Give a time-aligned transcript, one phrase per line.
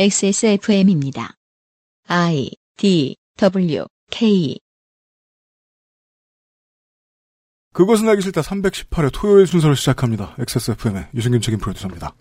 [0.00, 1.34] XSFM입니다.
[2.06, 4.56] I D W K
[7.72, 10.36] 그것은 알기 싫다 318회 토요일 순서를 시작합니다.
[10.38, 12.14] XSFM의 유승균 책임 프로듀서입니다.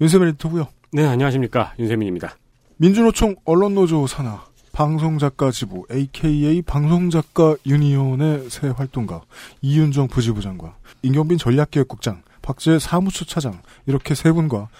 [0.00, 0.68] 윤세민 에디터고요.
[0.92, 1.74] 네, 안녕하십니까.
[1.78, 2.34] 윤세민입니다.
[2.78, 9.20] 민주노총 언론노조 산하 방송작가 지부 AKA 방송작가 유니온의 새 활동가
[9.60, 14.70] 이윤정 부지부장과 임경빈 전략기획국장 박재 사무처 차장 이렇게 세 분과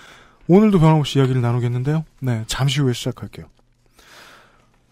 [0.48, 2.04] 오늘도 변함없이 이야기를 나누겠는데요.
[2.20, 3.46] 네, 잠시 후에 시작할게요.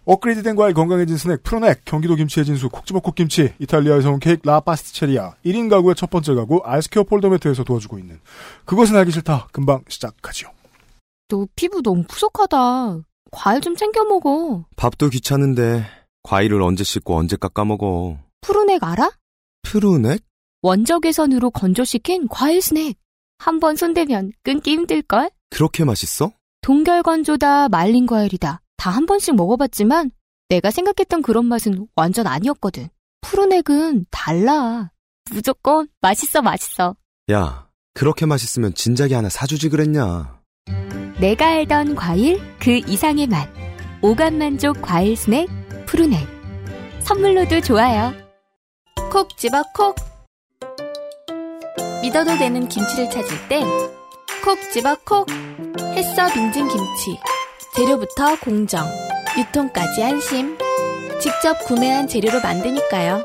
[0.07, 5.69] 업그레이드된 과일 건강해진 스낵 푸르넥 경기도 김치의 진수 콕지버콕 김치 이탈리아에서 온 케이크 라파스티체리아 1인
[5.71, 8.19] 가구의 첫 번째 가구 아이스케어 폴더매트에서 도와주고 있는
[8.65, 10.51] 그것은 알기 싫다 금방 시작하지요.
[11.29, 13.03] 너 피부 너무 푸석하다.
[13.31, 14.65] 과일 좀 챙겨 먹어.
[14.75, 15.85] 밥도 귀찮은데
[16.25, 18.19] 과일을 언제 씻고 언제 깎아 먹어.
[18.41, 19.11] 푸르넥 알아?
[19.63, 20.23] 푸르넥?
[20.63, 22.97] 원적외선으로 건조시킨 과일 스낵.
[23.39, 25.31] 한 번 손대면 끊기 힘들걸?
[25.51, 26.33] 그렇게 맛있어?
[26.63, 28.61] 동결 건조다 말린 과일이다.
[28.77, 30.11] 다 한 번씩 먹어봤지만
[30.49, 32.89] 내가 생각했던 그런 맛은 완전 아니었거든.
[33.21, 34.91] 푸르넥은 달라.
[35.31, 36.97] 무조건 맛있어 맛있어.
[37.31, 40.41] 야, 그렇게 맛있으면 진작에 하나 사주지 그랬냐.
[41.21, 43.49] 내가 알던 과일 그 이상의 맛.
[44.03, 45.47] 오감 만족 과일 스낵
[45.87, 46.27] 푸르넥.
[47.01, 48.13] 선물로도 좋아요.
[49.13, 49.95] 콕 집어 콕.
[52.03, 53.67] 믿어도 되는 김치를 찾을 땐
[54.45, 55.27] 콕 집어 콕.
[55.95, 57.19] 햇서 빙진 김치.
[57.75, 58.87] 재료부터 공정,
[59.39, 60.57] 유통까지 안심.
[61.21, 63.23] 직접 구매한 재료로 만드니까요.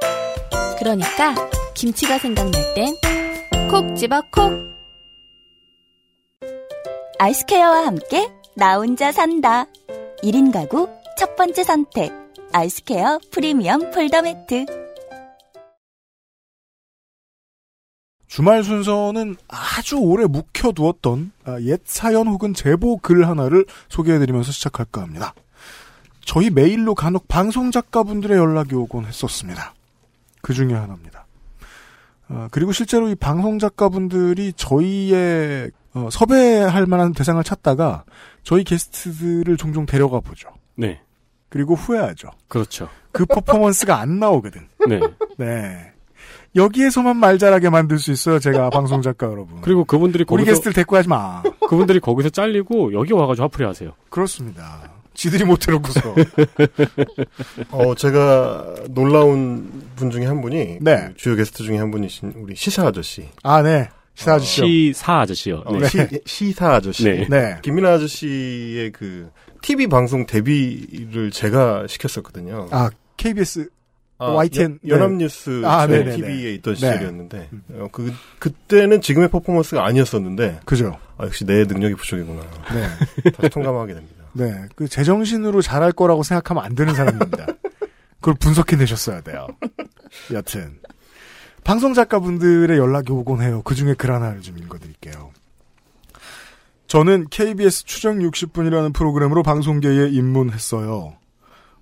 [0.78, 1.34] 그러니까
[1.74, 2.96] 김치가 생각날 땐
[3.70, 4.52] 콕 집어 콕.
[7.18, 9.66] 아이스케어와 함께 나 혼자 산다.
[10.22, 12.12] 1인 가구 첫 번째 선택.
[12.52, 14.85] 아이스케어 프리미엄 폴더 매트.
[18.36, 25.34] 주말 순서는 아주 오래 묵혀두었던 아, 옛 사연 혹은 제보 글 하나를 소개해드리면서 시작할까 합니다.
[26.20, 29.74] 저희 메일로 간혹 방송 작가분들의 연락이 오곤 했었습니다.
[30.42, 31.26] 그 중에 하나입니다.
[32.28, 38.04] 아, 그리고 실제로 이 방송 작가분들이 저희의 어, 섭외할 만한 대상을 찾다가
[38.44, 40.50] 저희 게스트들을 종종 데려가 보죠.
[40.76, 41.00] 네.
[41.48, 42.32] 그리고 후회하죠.
[42.50, 42.90] 그렇죠.
[43.14, 44.68] 그 퍼포먼스가 안 나오거든.
[44.90, 45.00] 네.
[45.38, 45.95] 네.
[46.56, 49.62] 여기에서만 말 잘하게 만들 수 있어요, 제가 방송 작가 여러분.
[49.62, 51.44] 그리고 그분들이 우리 거기서 게스트를 데리고 하지 마.
[51.68, 53.92] 그분들이 거기서 잘리고 여기 와가지고 화풀이 하세요.
[54.10, 54.92] 그렇습니다.
[55.14, 56.16] 지들이 못 해놓고서.
[57.72, 61.08] 어, 제가 놀라운 분 중에 한 분이 네.
[61.08, 63.30] 그 주요 게스트 중에 한 분이신 우리 시사 아저씨.
[63.44, 63.90] 아, 네.
[64.16, 64.66] 시사 아저씨요.
[64.66, 65.64] 시사 아저씨요.
[65.66, 65.88] 어, 네.
[65.88, 67.04] 시, 시사 아저씨.
[67.06, 67.28] 네.
[67.30, 67.58] 네.
[67.62, 69.30] 김민아 아저씨의 그
[69.62, 72.68] TV 방송 데뷔를 제가 시켰었거든요.
[72.72, 73.70] 아, KBS.
[74.18, 76.16] 아, YTN, 연- 연합뉴스 아, 저희 네네네.
[76.16, 76.80] TV에 있던 네.
[76.80, 80.98] 시절이었는데 어, 그 그때는 지금의 퍼포먼스가 아니었었는데 그죠.
[81.18, 82.42] 아, 역시 내 능력이 부족이구나.
[82.74, 83.32] 네.
[83.32, 84.16] 다시 통감하게 됩니다.
[84.34, 84.66] 네.
[84.76, 87.46] 그 제정신으로 잘할 거라고 생각하면 안 되는 사람입니다.
[88.20, 89.48] 그걸 분석해 내셨어야 돼요.
[90.34, 90.80] 여튼.
[91.64, 93.62] 방송 작가분들의 연락이 오곤 해요.
[93.66, 95.32] 그 중에 글 하나를 좀 읽어드릴게요.
[96.88, 101.16] 저는 KBS 추정 60분이라는 프로그램으로 방송계에 입문했어요.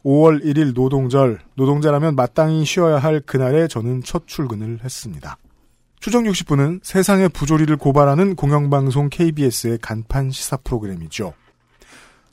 [0.04, 5.38] 5월 1일 노동절, 노동자라면 마땅히 쉬어야 할 그날에 저는 첫 출근을 했습니다.
[6.00, 11.34] 추정 60분은 세상의 부조리를 고발하는 공영방송 KBS의 간판 시사 프로그램이죠.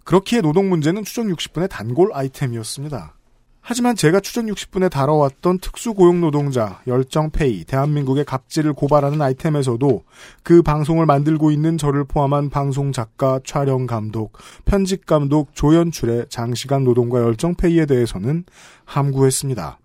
[0.05, 3.15] 그렇기에 노동 문제는 추정 60분의 단골 아이템이었습니다.
[3.63, 10.03] 하지만 제가 추정 60분에 다뤄왔던 특수고용노동자, 열정페이, 대한민국의 갑질을 고발하는 아이템에서도
[10.43, 14.33] 그 방송을 만들고 있는 저를 포함한 방송 작가, 촬영 감독,
[14.65, 18.45] 편집 감독, 조연출의 장시간 노동과 열정페이에 대해서는
[18.87, 19.79] 함구했습니다.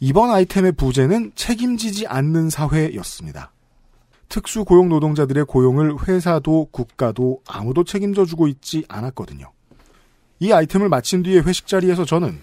[0.00, 3.52] 이번 아이템의 부제는 책임지지 않는 사회였습니다.
[4.28, 9.50] 특수고용 노동자들의 고용을 회사도 국가도 아무도 책임져 주고 있지 않았거든요.
[10.40, 12.38] 이 아이템을 마친 뒤에 회식 자리에서 저는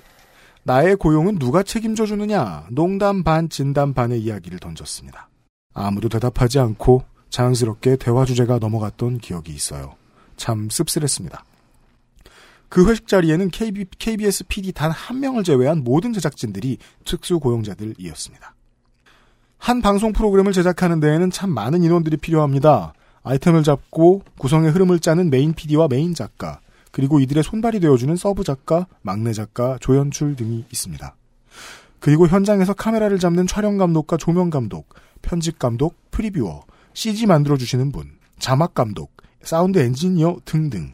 [0.64, 5.30] 나의 고용은 누가 책임져 주느냐 농담 반 진담 반의 이야기를 던졌습니다.
[5.74, 9.96] 아무도 대답하지 않고 자연스럽게 대화 주제가 넘어갔던 기억이 있어요.
[10.38, 11.44] 참 씁쓸했습니다.
[12.70, 18.54] 그 회식 자리에는 KB, KBS PD 단 한 명을 제외한 모든 제작진들이 특수 고용자들이었습니다.
[19.58, 22.94] 한 방송 프로그램을 제작하는 데에는 참 많은 인원들이 필요합니다.
[23.24, 26.60] 아이템을 잡고 구성의 흐름을 짜는 main PD와 main 작가,
[26.92, 31.16] 그리고 이들의 손발이 되어주는 sub 작가, 막내 작가, 조연출 등이 있습니다.
[32.00, 34.90] 그리고 현장에서 카메라를 잡는 촬영 감독과 조명 감독,
[35.22, 39.12] 편집 감독, previewer, CG 만들어주시는 분, 자막 감독,
[39.44, 40.94] 사운드 엔지니어 등등.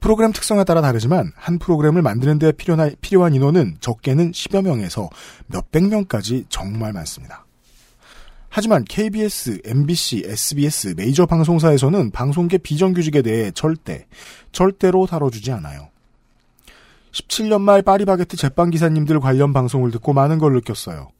[0.00, 5.10] 프로그램 특성에 따라 다르지만 한 프로그램을 만드는 데 필요한, 인원은 적게는 10여 명에서
[5.48, 7.45] 몇백 명까지 정말 많습니다.
[8.56, 14.06] 하지만 KBS, MBC, SBS 메이저 방송사에서는 방송계 비정규직에 대해 절대,
[14.50, 15.90] 절대로 다뤄주지 않아요.
[17.12, 21.10] 17년 말 파리바게트 제빵 기사님들 관련 방송을 듣고 많은 걸 느꼈어요.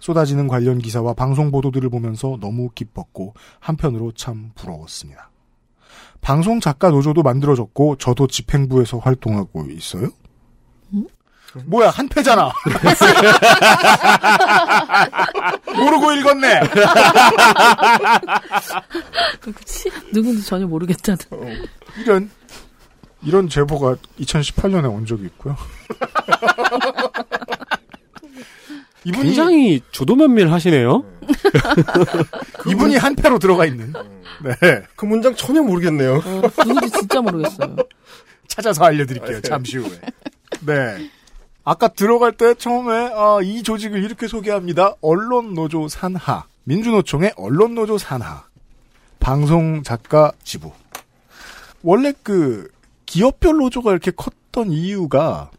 [0.00, 5.30] 쏟아지는 관련 기사와 방송 보도들을 보면서 너무 기뻤고 한편으로 참 부러웠습니다.
[6.20, 10.10] 방송 작가 노조도 만들어졌고 저도 집행부에서 활동하고 있어요.
[11.66, 12.50] 뭐야 한 패잖아.
[15.76, 16.60] 모르고 읽었네.
[19.40, 19.90] 그치?
[20.12, 21.18] 누군지 전혀 모르겠다는.
[21.98, 22.30] 이런
[23.22, 25.56] 이런 제보가 2018년에 온 적이 있고요.
[29.04, 31.04] 이분이 굉장히 주도면밀하시네요.
[32.68, 33.92] 이분이 한 패로 들어가 있는.
[34.42, 34.54] 네.
[34.94, 36.16] 그 문장 전혀 모르겠네요.
[36.24, 37.76] 어, 누군지 진짜 모르겠어요.
[38.46, 39.40] 찾아서 알려드릴게요.
[39.40, 40.00] 잠시 후에.
[40.60, 41.10] 네.
[41.64, 44.94] 아까 들어갈 때 처음에 아, 이 조직을 이렇게 소개합니다.
[45.00, 48.44] 언론노조 산하, 민주노총의 언론노조 산하,
[49.20, 50.72] 방송작가 지부.
[51.82, 52.68] 원래 그
[53.06, 55.50] 기업별 노조가 이렇게 컸던 이유가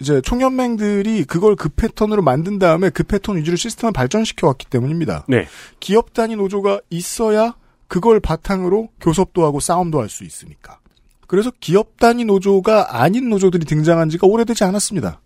[0.00, 5.24] 이제 총연맹들이 그걸 그 패턴으로 만든 다음에 그 패턴 위주로 시스템을 발전시켜 왔기 때문입니다.
[5.28, 5.46] 네.
[5.78, 7.54] 기업 단위 노조가 있어야
[7.88, 10.78] 그걸 바탕으로 교섭도 하고 싸움도 할 수 있으니까.
[11.26, 15.20] 그래서 기업 단위 노조가 아닌 노조들이 등장한 지가 오래되지 않았습니다.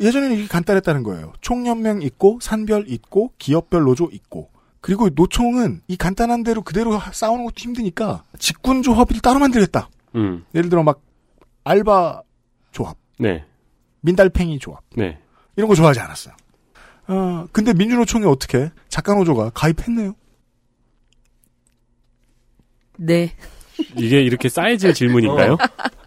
[0.00, 1.32] 예전에는 이게 간단했다는 거예요.
[1.40, 4.50] 총연맹 있고 산별 있고 기업별 노조 있고
[4.80, 9.90] 그리고 노총은 이 간단한 대로 그대로 싸우는 것도 힘드니까 직군 조합을 따로 만들겠다.
[10.14, 10.44] 음.
[10.54, 11.02] 예를 들어 막
[11.64, 12.22] 알바
[12.72, 13.44] 조합, 네.
[14.00, 15.18] 민달팽이 조합 네.
[15.56, 16.34] 이런 거 좋아하지 않았어요.
[17.08, 20.14] 어, 근데 민주노총이 어떻게 작가 노조가 가입했네요.
[22.96, 23.34] 네.
[23.96, 25.56] 이게 이렇게 쌓여질 질문인가요?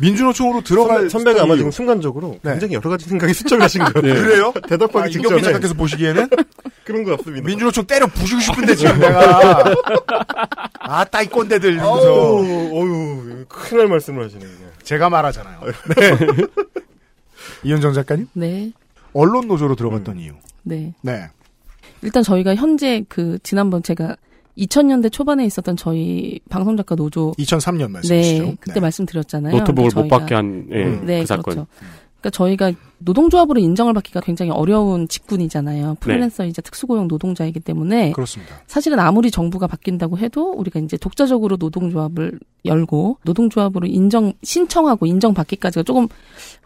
[0.00, 2.52] 민주노총으로 들어갈 선배, 가 아마 지금 순간적으로 네.
[2.52, 4.14] 굉장히 여러 가지 생각이 수정하신 거예요.
[4.14, 4.20] 네.
[4.22, 4.52] 그래요?
[4.68, 6.28] 대답하기 아, 직전에 이경빈 작가께서 보시기에는
[6.84, 7.46] 그런 것 같습니다.
[7.46, 9.64] 민주노총 때려 부수고 싶은데 지금 내가
[10.80, 14.40] 아 따 이 꼰대들 이러면서 어우, 어우, 큰일 날 말씀을 하시네.
[14.40, 14.70] 그냥.
[14.82, 15.60] 제가 말하잖아요.
[15.96, 16.46] 네.
[17.64, 18.72] 이현정 작가님 네.
[19.12, 20.32] 언론 노조로 들어갔던 이유.
[20.62, 20.94] 네.
[21.02, 21.28] 네.
[22.02, 24.16] 일단 저희가 현재 그 지난번 제가
[24.58, 28.42] 2000년대 초반에 있었던 저희 방송작가 노조 2003년 말씀이시죠.
[28.42, 29.56] 네, 그때 말씀드렸잖아요.
[29.56, 31.42] 노트북을 못 받게 한 예, 음, 네, 그 사건.
[31.42, 31.66] 그렇죠.
[32.20, 35.98] 그러니까 저희가 노동조합으로 인정을 받기가 굉장히 어려운 직군이잖아요.
[36.00, 38.56] 프리랜서이자 특수고용 노동자이기 때문에 그렇습니다.
[38.66, 46.08] 사실은 아무리 정부가 바뀐다고 해도 우리가 이제 독자적으로 노동조합을 열고 노동조합으로 인정 신청하고 인정받기까지가 조금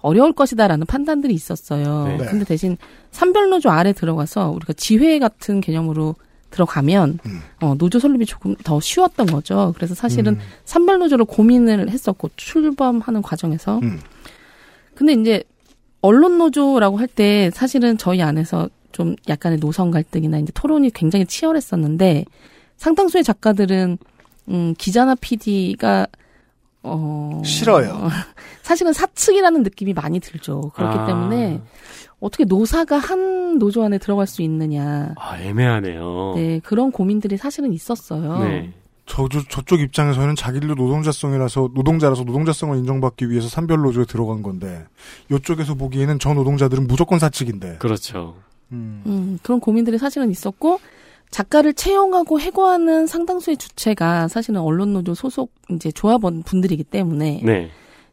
[0.01, 2.17] 어려울 것이다라는 판단들이 있었어요.
[2.17, 2.25] 네.
[2.25, 2.79] 근데 대신
[3.11, 6.15] 산별노조 아래 들어가서 우리가 지회 같은 개념으로
[6.53, 7.41] 들어가면 음.
[7.61, 9.73] 어, 노조 설립이 조금 더 쉬웠던 거죠.
[9.75, 10.41] 그래서 사실은 음.
[10.65, 13.99] 산별노조를 고민을 했었고 출범하는 과정에서 음.
[14.95, 15.43] 근데 이제
[16.01, 22.25] 언론 노조라고 할 때 사실은 저희 안에서 좀 약간의 노선 갈등이나 이제 토론이 굉장히 치열했었는데
[22.77, 23.99] 상당수의 작가들은
[24.49, 26.07] 음 기자나 PD가
[26.83, 28.09] 어 싫어요.
[28.63, 30.73] 사실은 사측이라는 느낌이 많이 들죠.
[30.75, 31.07] 그렇기 아.
[31.07, 31.61] 때문에
[32.23, 35.13] 어떻게 노사가 한 노조 안에 들어갈 수 있느냐.
[35.17, 36.35] 아, 애매하네요.
[36.37, 38.39] 네, 그런 고민들이 사실은 있었어요.
[38.39, 38.73] 네.
[39.07, 44.85] 저, 저, 저쪽 입장에서는 자기들도 노동자성이라서, 노동자라서 노동자성을 인정받기 위해서 산별노조에 들어간 건데,
[45.33, 47.79] 요쪽에서 보기에는 저 노동자들은 무조건 사측인데.
[47.79, 48.37] 그렇죠.
[48.71, 49.03] 음.
[49.05, 50.79] 음, 그런 고민들이 사실은 있었고
[51.33, 57.71] 작가를 채용하고 해고하는 상당수의 주체가 사실은 언론노조 소속 이제 조합원 분들이기 때문에 네.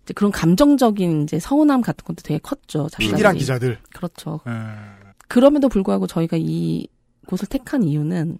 [0.10, 2.88] 이제 그런 감정적인 이제 서운함 같은 것도 되게 컸죠.
[2.98, 3.78] PD랑 기자들.
[3.94, 4.40] 그렇죠.
[4.48, 4.52] 에.
[5.28, 6.88] 그럼에도 불구하고 저희가 이
[7.28, 8.40] 곳을 택한 이유는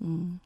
[0.00, 0.40] 음,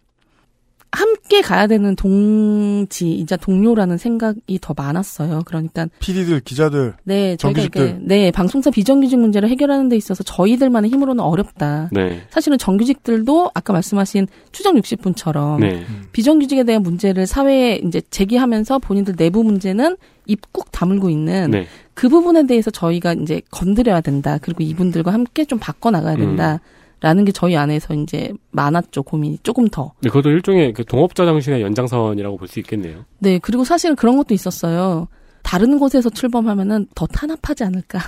[0.90, 5.42] 함께 가야 되는 동지이자 동료라는 생각이 더 많았어요.
[5.45, 6.95] 그러니까 PD들, 기자들.
[7.04, 7.83] 네 저희가 정규직들.
[7.83, 11.90] 이게 네 방송사 비정규직 문제를 해결하는 데 있어서 저희들만의 힘으로는 어렵다.
[11.92, 12.23] 네.
[12.30, 15.85] 사실은 정규직들도 아까 말씀하신 추정 60분처럼 네.
[16.12, 21.66] 비정규직에 대한 문제를 사회에 이제 제기하면서 본인들 내부 문제는 입국 다물고 있는 네.
[21.95, 24.38] 그 부분에 대해서 저희가 이제 건드려야 된다.
[24.40, 26.21] 그리고 이분들과 함께 좀 바꿔 나가야 음.
[26.21, 26.61] 된다.
[27.00, 29.02] 라는 게 저희 안에서 이제 많았죠.
[29.05, 29.93] 고민이 조금 더.
[30.00, 33.05] 네, 그것도 일종의 그 동업자 정신의 연장선이라고 볼 수 있겠네요.
[33.19, 33.38] 네.
[33.38, 35.07] 그리고 사실은 그런 것도 있었어요.
[35.43, 38.00] 다른 곳에서 출범하면은 더 탄압하지 않을까.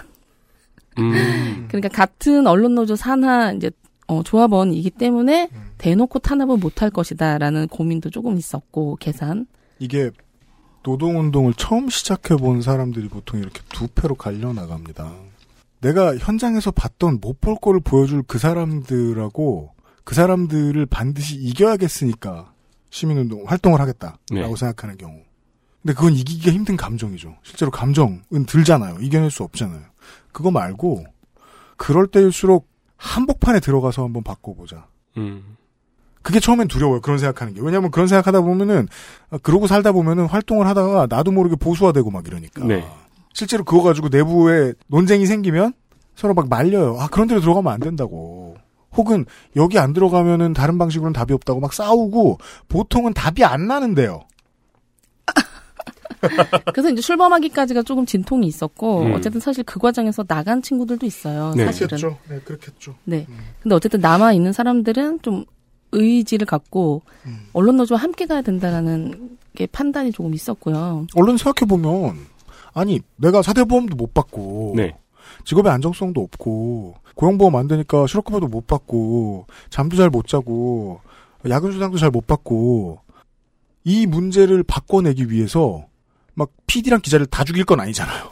[0.98, 1.66] 음.
[1.68, 3.70] 그러니까 같은 언론노조 산하 이제
[4.08, 9.46] 어, 조합원이기 때문에 대놓고 탄압을 못할 것이다라는 고민도 조금 있었고 계산.
[9.78, 10.10] 이게
[10.82, 15.12] 노동운동을 처음 시작해 본 사람들이 보통 이렇게 두 패로 갈려 나갑니다.
[15.80, 19.72] 내가 현장에서 봤던 못 볼 거를 보여줄 그 사람들하고
[20.04, 22.52] 그 사람들을 반드시 이겨야겠으니까
[22.90, 24.42] 시민운동 활동을 하겠다라고 네.
[24.56, 25.14] 생각하는 경우.
[25.82, 27.36] 근데 그건 이기기가 힘든 감정이죠.
[27.42, 28.98] 실제로 감정은 들잖아요.
[29.00, 29.80] 이겨낼 수 없잖아요.
[30.32, 31.04] 그거 말고
[31.76, 34.86] 그럴 때일수록 한복판에 들어가서 한번 바꿔보자.
[35.16, 35.56] 음.
[36.22, 37.00] 그게 처음엔 두려워요.
[37.00, 37.62] 그런 생각하는 게.
[37.62, 38.88] 왜냐하면 그런 생각하다 보면은
[39.30, 42.62] 아, 그러고 살다 보면은 활동을 하다가 나도 모르게 보수화되고 막 이러니까.
[42.66, 42.86] 네.
[43.32, 45.72] 실제로 그거 가지고 내부에 논쟁이 생기면
[46.14, 46.96] 서로 막 말려요.
[46.98, 48.56] 아 그런 데로 들어가면 안 된다고.
[48.96, 49.24] 혹은
[49.56, 54.22] 여기 안 들어가면은 다른 방식으로는 답이 없다고 막 싸우고 보통은 답이 안 나는데요.
[56.74, 59.14] 그래서 이제 출범하기까지가 조금 진통이 있었고 음.
[59.14, 61.54] 어쨌든 사실 그 과정에서 나간 친구들도 있어요.
[61.56, 61.64] 네.
[61.66, 61.98] 사실은.
[62.28, 62.94] 네, 그렇겠죠.
[63.04, 63.26] 네.
[63.62, 65.44] 근데 어쨌든 남아 있는 사람들은 좀
[65.92, 67.46] 의지를 갖고 음.
[67.52, 71.06] 언론 노조와 함께 가야 된다라는 게 판단이 조금 있었고요.
[71.14, 72.18] 언론 생각해 보면
[72.72, 74.96] 아니 내가 사대보험도 못 받고 네.
[75.44, 81.00] 직업의 안정성도 없고 고용보험 안 되니까 실업급여도 못 받고 잠도 잘 못 자고
[81.48, 83.00] 야근 수당도 잘 못 받고
[83.84, 85.86] 이 문제를 바꿔내기 위해서
[86.34, 88.30] 막 PD랑 기자를 다 죽일 건 아니잖아요.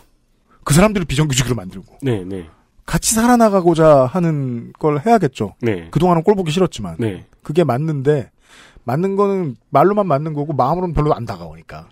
[0.65, 2.47] 그 사람들을 비정규직으로 만들고 네, 네.
[2.85, 5.55] 같이 살아나가고자 하는 걸 해야겠죠.
[5.61, 5.89] 네.
[5.91, 7.25] 그동안은 꼴 보기 싫었지만 네.
[7.43, 8.31] 그게 맞는데
[8.85, 11.89] 맞는 거는 말로만 맞는 거고 마음으로는 별로 안 다가오니까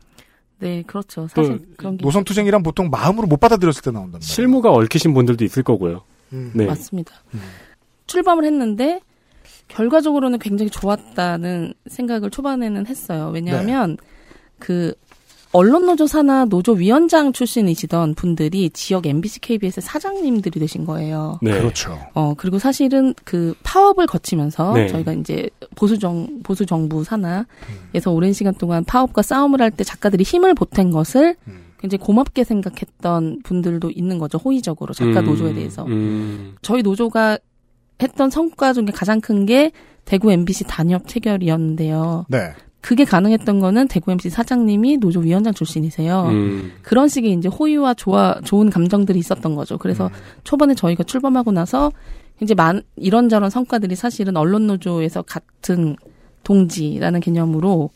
[0.58, 1.28] 네, 그렇죠.
[1.28, 4.26] 사실 또 그런 게 노선 투쟁이란 보통 마음으로 못 받아들였을 때 나온단 말이에요.
[4.26, 6.02] 실무가 얽히신 분들도 있을 거고요.
[6.32, 6.52] 음.
[6.54, 6.66] 네.
[6.66, 7.12] 맞습니다.
[7.34, 7.40] 음.
[8.06, 9.00] 출범을 했는데
[9.68, 13.30] 결과적으로는 굉장히 좋았다는 생각을 초반에는 했어요.
[13.34, 13.96] 왜냐하면
[14.58, 14.94] 그
[15.52, 21.38] 언론 노조 산하 노조 위원장 출신이시던 분들이 지역 MBC KBS 사장님들이 되신 거예요.
[21.40, 21.52] 네.
[21.52, 21.98] 그렇죠.
[22.14, 24.88] 어 그리고 사실은 그 파업을 거치면서 네.
[24.88, 30.24] 저희가 이제 보수 정 보수 정부 산하에서 오랜 시간 동안 파업과 싸움을 할 때 작가들이
[30.24, 31.64] 힘을 보탠 것을 음.
[31.80, 36.54] 굉장히 고맙게 생각했던 분들도 있는 거죠 호의적으로 작가 음, 노조에 대해서 음.
[36.62, 37.38] 저희 노조가
[38.02, 39.72] 했던 성과 중에 가장 큰 게
[40.06, 42.26] 대구 MBC 단협 체결이었는데요.
[42.28, 42.52] 네.
[42.86, 46.26] 그게 가능했던 거는 대구 MBC 사장님이 노조 위원장 출신이세요.
[46.26, 46.72] 음.
[46.82, 49.76] 그런 식의 이제 호의와 좋아 좋은 감정들이 있었던 거죠.
[49.76, 50.08] 그래서
[50.44, 51.90] 초반에 저희가 출범하고 나서
[52.40, 55.96] 이제 만 이런저런 성과들이 사실은 언론 노조에서 같은
[56.44, 57.90] 동지라는 개념으로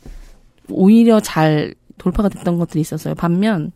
[0.68, 3.14] 오히려 잘 돌파가 됐던 것들이 있었어요.
[3.14, 3.70] 반면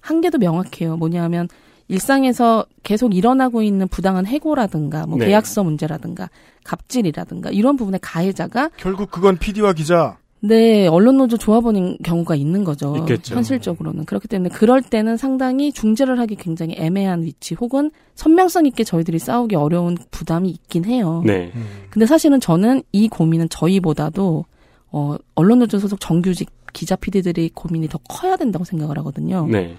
[0.00, 0.96] 한계도 명확해요.
[0.96, 1.46] 뭐냐하면
[1.86, 5.26] 일상에서 계속 일어나고 있는 부당한 해고라든가 뭐 네.
[5.26, 6.28] 계약서 문제라든가
[6.64, 10.18] 갑질이라든가 이런 부분의 가해자가 결국 그건 PD와 기자.
[10.42, 12.96] 네, 언론 노조 조합원인 경우가 있는 거죠.
[12.98, 13.34] 있겠죠.
[13.34, 14.06] 현실적으로는.
[14.06, 19.56] 그렇기 때문에 그럴 때는 상당히 중재를 하기 굉장히 애매한 위치 혹은 선명성 있게 저희들이 싸우기
[19.56, 21.22] 어려운 부담이 있긴 해요.
[21.26, 21.52] 네.
[21.90, 24.44] 근데 사실은 저는 이 고민은 저희보다도
[24.92, 29.46] 어, 언론 노조 소속 정규직 기자 PD들의 고민이 더 커야 된다고 생각을 하거든요.
[29.50, 29.76] 네.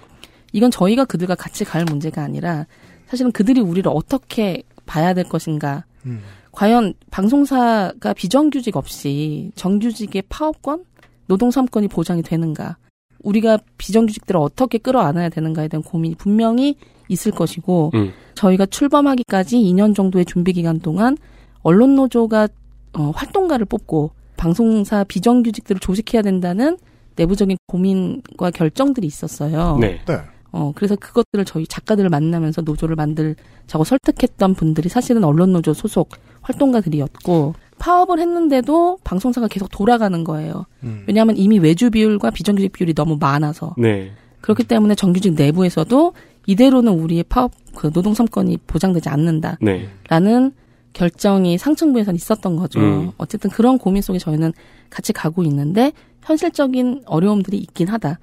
[0.53, 2.67] 이건 저희가 그들과 같이 갈 문제가 아니라
[3.07, 5.85] 사실은 그들이 우리를 어떻게 봐야 될 것인가.
[6.05, 6.21] 음.
[6.51, 10.83] 과연 방송사가 비정규직 없이 정규직의 파업권,
[11.27, 12.77] 노동 3권이 보장이 되는가?
[13.23, 16.75] 우리가 비정규직들을 어떻게 끌어안아야 되는가에 대한 고민이 분명히
[17.07, 18.11] 있을 것이고 음.
[18.35, 21.17] 저희가 출범하기까지 2년 정도의 준비 기간 동안
[21.61, 22.47] 언론 노조가
[22.93, 26.77] 어, 활동가를 뽑고 방송사 비정규직들을 조직해야 된다는
[27.15, 29.77] 내부적인 고민과 결정들이 있었어요.
[29.79, 29.99] 네.
[30.05, 30.19] 네.
[30.51, 33.35] 어, 그래서 그것들을 저희 작가들을 만나면서 노조를 만들
[33.67, 36.09] 자고 설득했던 분들이 사실은 언론 노조 소속
[36.41, 40.65] 활동가들이었고, 파업을 했는데도 방송사가 계속 돌아가는 거예요.
[40.83, 41.03] 음.
[41.07, 43.73] 왜냐하면 이미 외주 비율과 비정규직 비율이 너무 많아서.
[43.77, 44.11] 네.
[44.41, 46.13] 그렇기 때문에 정규직 내부에서도
[46.45, 49.57] 이대로는 우리의 파업, 그 노동 3권이 보장되지 않는다.
[49.61, 49.89] 네.
[50.09, 50.51] 라는
[50.93, 52.79] 결정이 상층부에선 있었던 거죠.
[52.79, 53.11] 음.
[53.17, 54.53] 어쨌든 그런 고민 속에 저희는
[54.89, 55.91] 같이 가고 있는데,
[56.23, 58.19] 현실적인 어려움들이 있긴 하다.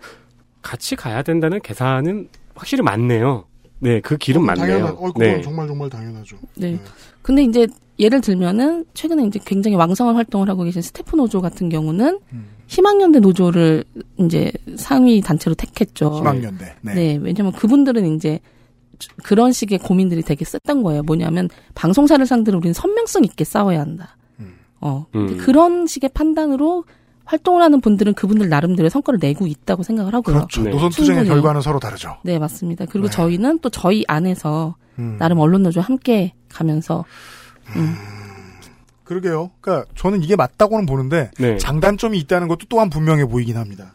[0.62, 3.44] 같이 가야 된다는 계산은 확실히 맞네요.
[3.80, 5.12] 네, 그 길은 맞네요.
[5.16, 5.40] 네.
[5.40, 6.36] 정말 정말 당연하죠.
[6.56, 6.78] 네.
[7.22, 7.66] 근데 이제
[7.98, 12.46] 예를 들면은 최근에 이제 굉장히 왕성한 활동을 하고 계신 스태프 노조 같은 경우는 음.
[12.68, 13.84] 희망연대 노조를
[14.18, 16.18] 이제 상위 단체로 택했죠.
[16.18, 16.74] 희망연대.
[16.82, 16.94] 네.
[16.94, 17.18] 네.
[17.20, 18.40] 왜냐면 그분들은 이제
[19.22, 21.02] 그런 식의 고민들이 되게 셌던 거예요.
[21.02, 24.16] 뭐냐면 방송사를 상대로 우리는 선명성 있게 싸워야 한다.
[24.38, 24.54] 음.
[24.80, 25.06] 어.
[25.14, 25.38] 음.
[25.38, 26.84] 그런 식의 판단으로
[27.28, 30.34] 활동을 하는 분들은 그분들 나름대로의 성과를 내고 있다고 생각을 하고요.
[30.34, 30.62] 그렇죠.
[30.62, 30.70] 네.
[30.70, 31.26] 노선 투쟁의.
[31.26, 32.16] 결과는 서로 다르죠.
[32.24, 32.86] 네, 맞습니다.
[32.86, 33.12] 그리고 네.
[33.12, 35.16] 저희는 또 저희 안에서 음.
[35.18, 37.04] 나름 언론 노조 함께 가면서
[37.76, 37.94] 음,
[39.04, 39.50] 그러게요.
[39.60, 41.58] 그러니까 저는 이게 맞다고는 보는데 네.
[41.58, 43.94] 장단점이 있다는 것도 또한 분명해 보이긴 합니다.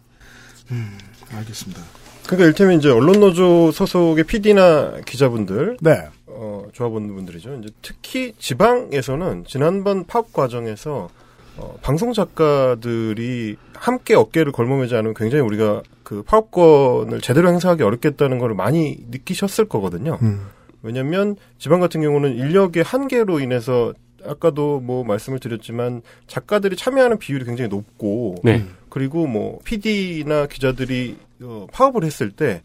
[0.69, 0.95] 음,
[1.35, 1.81] 알겠습니다.
[2.27, 6.07] 그러니까 일테면 이제 언론 노조 소속의 PD나 기자분들, 네.
[6.27, 7.55] 어, 조합원분들이죠.
[7.55, 11.09] 이제 특히 지방에서는 지난번 파업 과정에서
[11.57, 18.53] 어, 방송 작가들이 함께 어깨를 걸머매지 않으면 굉장히 우리가 그 파업권을 제대로 행사하기 어렵겠다는 걸
[18.53, 20.17] 많이 느끼셨을 거거든요.
[20.21, 20.47] 음.
[20.81, 23.93] 왜냐면 지방 같은 경우는 인력의 한계로 인해서
[24.25, 28.65] 아까도 뭐 말씀을 드렸지만 작가들이 참여하는 비율이 굉장히 높고 네.
[28.89, 32.61] 그리고 뭐 PD나 기자들이 어, 파업을 했을 때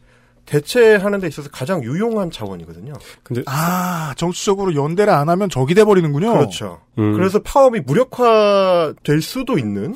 [0.49, 2.95] 대체하는 데 있어서 가장 유용한 자원이거든요.
[3.23, 6.33] 근데 아, 정치적으로 연대를 안 하면 적이 돼 버리는군요.
[6.33, 6.81] 그렇죠.
[6.99, 9.95] 음, 그래서 파업이 무력화 될 수도 있는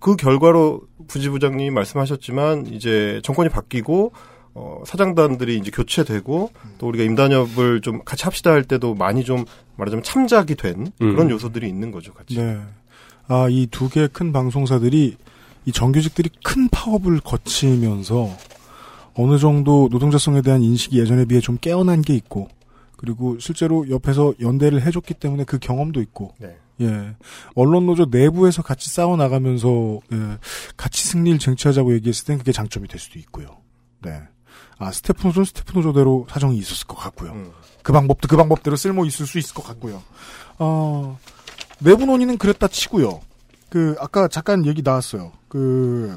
[0.00, 4.12] 그 결과로 부지부장님이 말씀하셨지만 이제 정권이 바뀌고
[4.54, 9.44] 어, 사장단들이 이제 교체되고 또 우리가 임단협을 좀 같이 합시다 할 때도 많이 좀
[9.76, 11.12] 말하자면 참작이 된 음.
[11.14, 12.36] 그런 요소들이 있는 거죠, 같이.
[12.38, 12.58] 네.
[13.28, 15.16] 아, 이 두 개의 큰 방송사들이
[15.66, 18.30] 이 정규직들이 큰 파업을 거치면서
[19.18, 22.48] 어느 정도 노동자성에 대한 인식이 예전에 비해 좀 깨어난 게 있고
[22.96, 26.56] 그리고 실제로 옆에서 연대를 해줬기 때문에 그 경험도 있고 네.
[26.80, 27.16] 예.
[27.56, 30.38] 언론 노조 내부에서 같이 싸워 나가면서 예,
[30.76, 33.58] 같이 승리를 쟁취하자고 얘기했을 땐 그게 장점이 될 수도 있고요.
[34.02, 34.22] 네.
[34.78, 37.32] 아 스태프 노조는 스태프 노조대로 사정이 있었을 것 같고요.
[37.32, 37.50] 음.
[37.82, 40.00] 그 방법도 그 방법대로 쓸모 있을 수 있을 것 같고요.
[40.60, 41.18] 어,
[41.80, 43.20] 내부 논의는 그랬다 치고요.
[43.68, 45.32] 그 아까 잠깐 얘기 나왔어요.
[45.48, 46.16] 그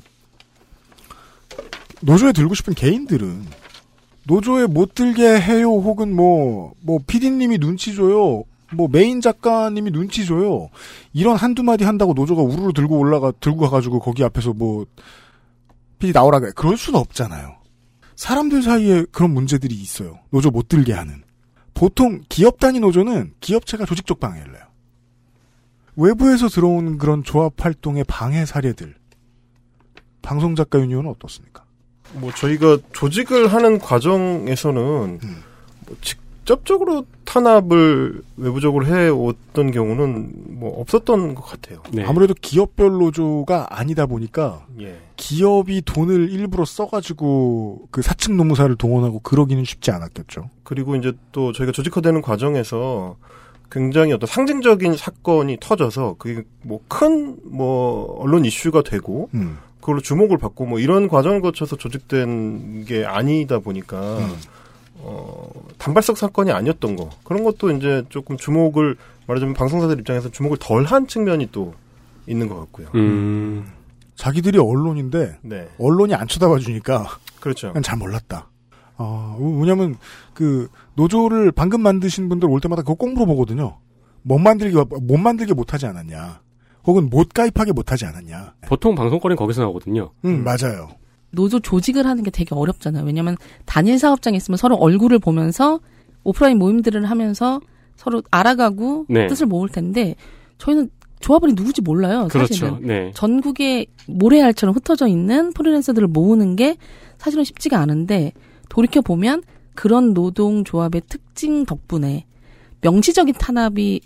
[2.01, 3.46] 노조에 들고 싶은 개인들은
[4.27, 5.70] 노조에 못 들게 해요.
[5.70, 8.43] 혹은 뭐뭐 PD님이 눈치 줘요.
[8.74, 10.70] 뭐 메인 작가님이 눈치 줘요.
[11.13, 14.86] 이런 한두 마디 한다고 노조가 우르르 들고 올라가 들고 가가지고 거기 앞에서 뭐
[16.00, 16.51] PD 나오라 그래.
[16.55, 17.55] 그럴 수는 없잖아요.
[18.15, 20.20] 사람들 사이에 그런 문제들이 있어요.
[20.29, 21.24] 노조 못 들게 하는.
[21.74, 24.63] 보통 기업 단위 노조는 기업체가 조직적 방해를 해요.
[25.96, 28.96] 외부에서 들어온 그런 조합 활동의 방해 사례들.
[30.22, 31.65] 방송작가 유니온은 어떻습니까?
[32.13, 35.43] 뭐 저희가 조직을 하는 과정에서는 음.
[35.87, 41.81] 뭐 직접적으로 탄압을 외부적으로 해왔던 경우는 뭐 없었던 것 같아요.
[41.91, 42.03] 네.
[42.03, 44.99] 아무래도 기업별 노조가 아니다 보니까 예.
[45.15, 50.49] 기업이 돈을 일부러 써가지고 그 사측 노무사를 동원하고 그러기는 쉽지 않았겠죠.
[50.63, 53.15] 그리고 이제 또 저희가 조직화되는 과정에서
[53.71, 59.57] 굉장히 어떤 상징적인 사건이 터져서 그게 뭐 큰뭐 언론 이슈가 되고 음.
[59.81, 64.35] 그걸로 주목을 받고 뭐 이런 과정을 거쳐서 조직된 게 아니다 보니까 음.
[65.00, 68.95] 어 단발성 사건이 아니었던 거 그런 것도 이제 조금 주목을
[69.27, 71.73] 말하자면 방송사들 입장에서 주목을 덜 한 측면이 또
[72.27, 72.88] 있는 것 같고요.
[72.95, 73.65] 음,
[74.15, 77.07] 자기들이 언론인데 네, 언론이 안 쳐다봐 주니까
[77.39, 77.69] 그렇죠.
[77.69, 78.47] 그냥 잘 몰랐다.
[78.97, 79.96] 아, 왜냐면
[80.35, 83.77] 그 노조를 방금 만드신 분들 올 때마다 그거 꼭 물어보거든요.
[84.22, 86.41] 못 만들게 못 만들게 못하지 않았냐,
[86.85, 88.55] 혹은 못 가입하게 못하지 않았냐.
[88.67, 90.11] 보통 방송거리는 거기서 나오거든요.
[90.25, 90.89] 음, 맞아요.
[91.31, 93.05] 노조 조직을 하는 게 되게 어렵잖아요.
[93.05, 95.79] 왜냐하면 단일 사업장에 있으면 서로 얼굴을 보면서
[96.24, 97.59] 오프라인 모임들을 하면서
[97.96, 99.27] 서로 알아가고 네.
[99.27, 100.15] 뜻을 모을 텐데
[100.57, 100.89] 저희는
[101.20, 102.27] 조합원이 누구지 몰라요.
[102.29, 102.53] 그렇죠.
[102.53, 103.11] 사실은 네.
[103.13, 106.77] 전국에 모래알처럼 흩어져 있는 프리랜서들을 모으는 게
[107.17, 108.33] 사실은 쉽지가 않은데
[108.70, 109.44] 돌이켜 보면
[109.75, 112.25] 그런 노동 조합의 특징 덕분에
[112.81, 114.01] 명시적인 탄압이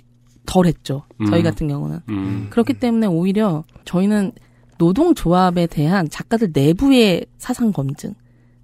[0.45, 1.03] 덜 했죠.
[1.27, 1.43] 저희 음.
[1.43, 1.99] 같은 경우는.
[2.09, 2.47] 음.
[2.49, 4.31] 그렇기 때문에 오히려 저희는
[4.77, 8.13] 노동조합에 대한 작가들 내부의 사상 검증,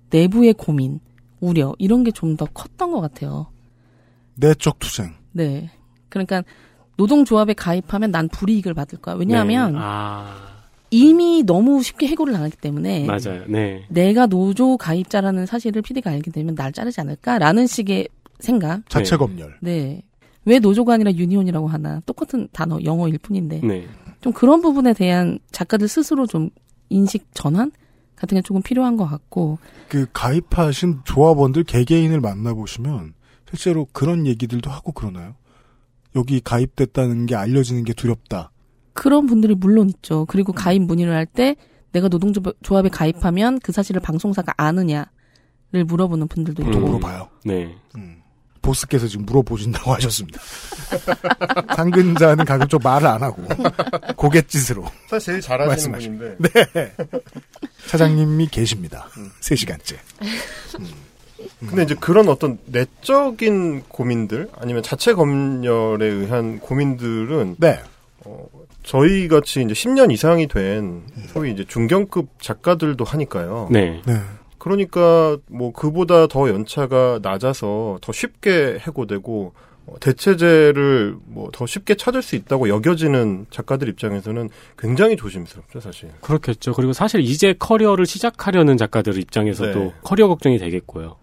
[0.09, 0.99] 내부의 고민,
[1.39, 3.47] 우려 이런 게 좀 더 컸던 것 같아요.
[4.35, 5.13] 내적 투쟁.
[5.31, 5.69] 네.
[6.09, 6.43] 그러니까
[6.97, 9.15] 노동조합에 가입하면 난 불이익을 받을 거야.
[9.15, 9.79] 왜냐하면 네.
[9.81, 10.35] 아,
[10.91, 13.45] 이미 너무 쉽게 해고를 당하기 때문에 맞아요.
[13.47, 13.85] 네.
[13.89, 18.07] 내가 노조 가입자라는 사실을 PD가 알게 되면 날 자르지 않을까라는 식의
[18.39, 18.87] 생각.
[18.89, 19.17] 자체 네.
[19.17, 19.57] 검열.
[19.61, 20.01] 네.
[20.45, 22.01] 왜 노조가 아니라 유니온이라고 하나.
[22.05, 23.61] 똑같은 단어, 영어일 뿐인데.
[23.63, 23.87] 네.
[24.21, 26.49] 좀 그런 부분에 대한 작가들 스스로 좀
[26.89, 27.71] 인식 전환
[28.15, 29.57] 같은 게 조금 필요한 것 같고.
[29.89, 33.13] 그 가입하신 조합원들 개개인을 만나보시면
[33.49, 35.35] 실제로 그런 얘기들도 하고 그러나요?
[36.15, 38.51] 여기 가입됐다는 게 알려지는 게 두렵다.
[38.93, 40.25] 그런 분들이 물론 있죠.
[40.25, 41.55] 그리고 가입 문의를 할 때
[41.93, 45.05] 내가 노동조합에 가입하면 그 사실을 방송사가 아느냐를
[45.87, 46.67] 물어보는 분들도 음.
[46.69, 46.79] 있고.
[46.79, 47.27] 물어봐요.
[47.45, 47.75] 네.
[47.97, 48.20] 음.
[48.61, 50.39] 보스께서 지금 물어보신다고 하셨습니다.
[51.75, 53.43] 상근자는 가급적 말을 안 하고
[54.15, 56.37] 고갯짓으로 사실 제일 잘하시는 분인데
[56.73, 56.93] 네.
[57.87, 59.07] 차장님이 계십니다.
[59.41, 59.95] 3시간째.
[61.67, 67.79] 근데 이제 그런 어떤 내적인 고민들 아니면 자체 검열에 의한 고민들은 네.
[68.25, 68.45] 어,
[68.83, 73.69] 저희 같이 이제 10년 이상이 된 소위 이제 중견급 작가들도 하니까요.
[73.71, 74.01] 네.
[74.05, 74.21] 네.
[74.61, 79.53] 그러니까 뭐 그보다 더 연차가 낮아서 더 쉽게 해고되고
[79.87, 86.11] 어, 대체제를 뭐 더 쉽게 찾을 수 있다고 여겨지는 작가들 입장에서는 굉장히 조심스럽죠, 사실.
[86.21, 86.73] 그렇겠죠.
[86.73, 89.93] 그리고 사실 이제 커리어를 시작하려는 작가들 입장에서도 네.
[90.03, 91.15] 커리어 걱정이 되겠고요.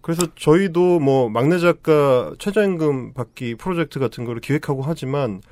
[0.00, 5.42] 그래서 저희도 뭐 막내 작가 최저임금 받기 프로젝트 같은 거를 기획하고 하지만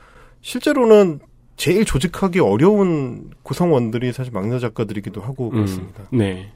[0.42, 1.18] 실제로는
[1.56, 6.04] 제일 조직하기 어려운 구성원들이 사실 막내 작가들이기도 하고 그렇습니다.
[6.12, 6.52] 음, 네.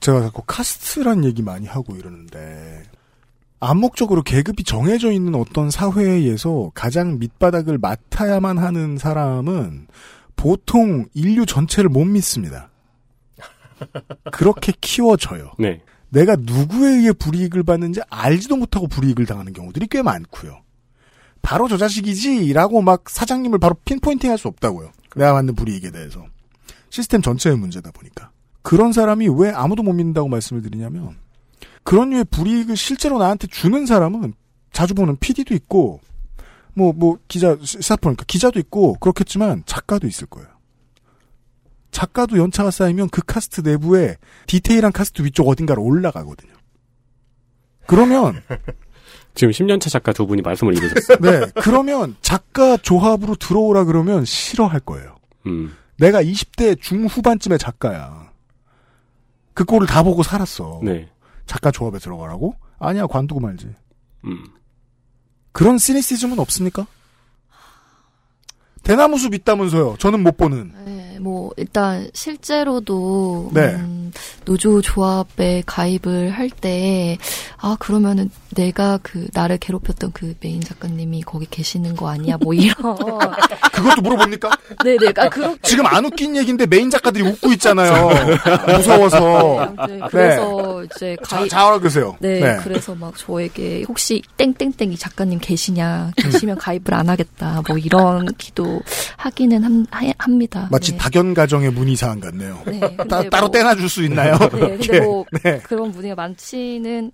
[0.00, 2.84] 제가 자꾸 카스트란 얘기 많이 하고 이러는데
[3.60, 9.86] 암묵적으로 계급이 정해져 있는 어떤 사회에서 가장 밑바닥을 맡아야만 하는 사람은
[10.34, 12.70] 보통 인류 전체를 못 믿습니다.
[14.32, 15.52] 그렇게 키워져요.
[15.58, 15.82] 네.
[16.08, 20.62] 내가 누구에 의해 불이익을 받는지 알지도 못하고 불이익을 당하는 경우들이 꽤 많고요.
[21.42, 24.90] 바로 저 자식이지라고 막 사장님을 바로 핀포인팅할 수 없다고요.
[25.16, 26.24] 내가 받는 불이익에 대해서
[26.88, 28.30] 시스템 전체의 문제다 보니까
[28.62, 31.16] 그런 사람이 왜 아무도 못 믿는다고 말씀을 드리냐면
[31.82, 34.34] 그런 류의 불이익을 실제로 나한테 주는 사람은
[34.72, 36.00] 자주 보는 PD도 있고
[36.74, 40.48] 뭐뭐 기자 시사포니까 기자도 있고 그렇겠지만 작가도 있을 거예요.
[41.90, 46.52] 작가도 연차가 쌓이면 그 카스트 내부에 디테일한 카스트 위쪽 어딘가로 올라가거든요.
[47.86, 48.40] 그러면
[49.34, 51.18] 지금 10년차 작가 두 분이 말씀을 이루셨어요.
[51.20, 55.16] 네 그러면 작가 조합으로 들어오라 그러면 싫어할 거예요.
[55.46, 55.74] 음.
[55.98, 58.29] 내가 20대 중후반쯤의 작가야.
[59.54, 60.80] 그 꼴을 다 보고 살았어.
[60.82, 61.08] 네.
[61.46, 62.54] 작가 조합에 들어가라고?
[62.78, 63.74] 아니야 관두고 말지.
[64.24, 64.44] 음.
[65.52, 66.86] 그런 시니시즘은 없습니까?
[68.82, 69.96] 대나무 숲 있다면서요.
[69.98, 70.72] 저는 못 보는.
[70.84, 73.60] 네, 뭐 일단 실제로도 네.
[73.74, 74.12] 음,
[74.44, 77.16] 노조 조합에 가입을 할 때
[77.62, 82.36] 아 그러면은 내가 그 나를 괴롭혔던 그 메인 작가님이 거기 계시는 거 아니야?
[82.40, 82.74] 뭐 이런.
[83.72, 84.50] 그것도 물어봅니까?
[84.82, 85.12] 네네.
[85.16, 88.08] 아 그렇게 지금 안 웃긴 얘기인데 메인 작가들이 웃고 있잖아요.
[88.76, 89.74] 무서워서.
[89.88, 91.50] 네, 그래서 이제 자, 가입.
[91.50, 92.16] 잘 알아계세요.
[92.20, 98.26] 네, 그래서 막 저에게 혹시 땡땡땡 이 작가님 계시냐 계시면 가입을 안 하겠다 뭐 이런
[98.38, 98.80] 기도
[99.18, 100.68] 하기는 함, 하- 합니다.
[100.70, 100.98] 마치 네.
[101.10, 102.62] 박연 가정의 문의 사항 같네요.
[102.66, 104.36] 네, 따, 따로 뭐- 떼놔줄 수 있나요?
[104.38, 105.00] 네, 근데 이렇게.
[105.00, 105.58] 뭐 네.
[105.60, 107.10] 그런 분위기가 많지는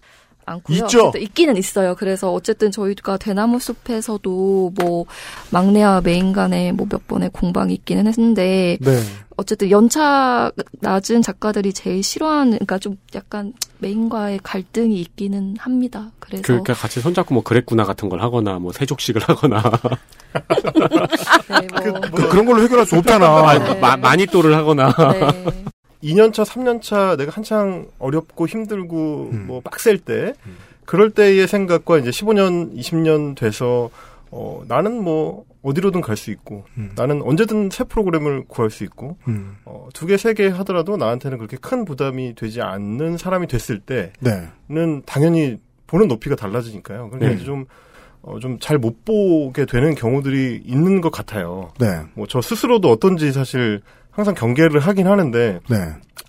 [0.46, 0.78] 않고요.
[0.78, 1.12] 있죠?
[1.18, 1.94] 있기는 있어요.
[1.94, 5.04] 그래서 어쨌든 저희가 대나무 숲에서도 뭐
[5.50, 9.02] 막내와 메인 간에 뭐 몇 번의 공방이 있기는 했는데 네.
[9.36, 16.10] 어쨌든 연차 낮은 작가들이 제일 싫어하는 그러니까 좀 약간 메인과의 갈등이 있기는 합니다.
[16.18, 19.62] 그래서 그러니까 같이 손잡고 뭐 그랬구나 같은 걸 하거나 뭐 세족식을 하거나
[21.60, 23.48] 네, 뭐 그, 그런 걸로 해결할 수 없잖아.
[23.48, 25.64] 아니, 뭐 마, 마니또를 하거나 네.
[26.02, 29.44] 2년차, 3년차 내가 한창 어렵고 힘들고 음.
[29.46, 30.34] 뭐 빡셀 때
[30.84, 33.90] 그럴 때의 생각과 이제 15년, 20년 돼서
[34.30, 36.92] 어 나는 뭐 어디로든 갈 수 있고 음.
[36.96, 39.56] 나는 언제든 새 프로그램을 구할 수 있고 음.
[39.64, 44.12] 어, 두 개, 세 개 하더라도 나한테는 그렇게 큰 부담이 되지 않는 사람이 됐을 네.
[44.20, 47.08] 때는 당연히 보는 높이가 달라지니까요.
[47.10, 47.34] 그러니까 네.
[47.36, 47.64] 이제 좀,
[48.22, 51.72] 어, 좀 잘 못 보게 되는 경우들이 있는 것 같아요.
[51.80, 52.02] 네.
[52.14, 53.80] 뭐 저 스스로도 어떤지 사실
[54.16, 55.76] 항상 경계를 하긴 하는데 네.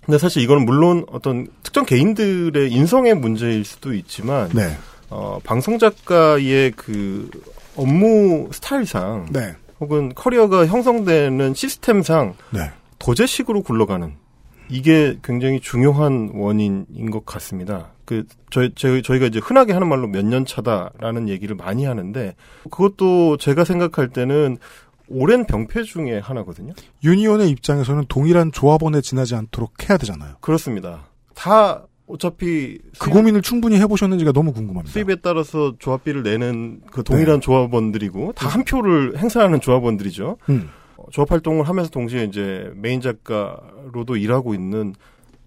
[0.04, 4.76] 근데 사실 이거는 물론 어떤 특정 개인들의 인성의 문제일 수도 있지만 네.
[5.08, 7.30] 어, 방송 작가의 그
[7.76, 9.54] 업무 스타일상 네.
[9.80, 12.70] 혹은 커리어가 형성되는 시스템상 네.
[12.98, 14.12] 도제식으로 굴러가는
[14.68, 17.92] 이게 굉장히 중요한 원인인 것 같습니다.
[18.04, 22.34] 그 저희 저희 저희가 이제 흔하게 하는 말로 몇 년 차다라는 얘기를 많이 하는데
[22.70, 24.58] 그것도 제가 생각할 때는
[25.08, 26.72] 오랜 병폐 중에 하나거든요.
[27.02, 30.36] 유니온의 입장에서는 동일한 조합원에 지나지 않도록 해야 되잖아요.
[30.40, 31.06] 그렇습니다.
[31.34, 34.92] 다 어차피 그 고민을 충분히 해보셨는지가 너무 궁금합니다.
[34.92, 40.38] 수입에 따라서 조합비를 내는 그 동일한 조합원들이고 다 한 표를 행사하는 조합원들이죠.
[40.48, 40.70] 음.
[40.96, 44.94] 어, 조합 활동을 하면서 동시에 이제 메인 작가로도 일하고 있는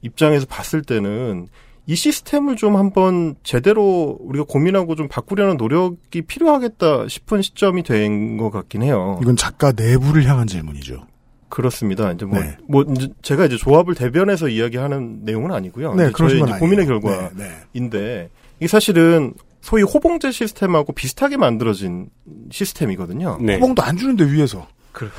[0.02, 1.47] 입장에서 봤을 때는
[1.88, 8.50] 이 시스템을 좀 한번 제대로 우리가 고민하고 좀 바꾸려는 노력이 필요하겠다 싶은 시점이 된 것
[8.52, 9.20] 같긴 해요.
[9.22, 11.06] 이건 작가 내부를 향한 질문이죠.
[11.50, 12.12] 그렇습니다.
[12.12, 12.58] 이제 뭐, 네.
[12.67, 15.96] 뭐 이제 제가 이제 조합을 대변해서 이야기하는 내용은 아니고요.
[15.96, 16.60] 네, 그러신 저희 건 이제.
[16.60, 17.44] 고민의 네, 결과인데
[17.84, 18.30] 네.
[18.60, 22.10] 이게 사실은 소위 호봉제 시스템하고 비슷하게 만들어진
[22.52, 23.38] 시스템이거든요.
[23.41, 23.56] 네.
[23.56, 24.65] 호봉도 안 주는데 위에서.
[24.94, 25.10] 그-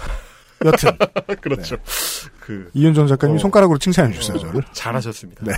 [0.65, 0.91] 여튼
[1.41, 1.77] 그렇죠.
[2.41, 3.39] 그 이현정 작가님 어.
[3.39, 4.63] 손가락으로 칭찬해 주셨어요 저를.
[4.73, 5.45] 잘하셨습니다.
[5.45, 5.53] 네.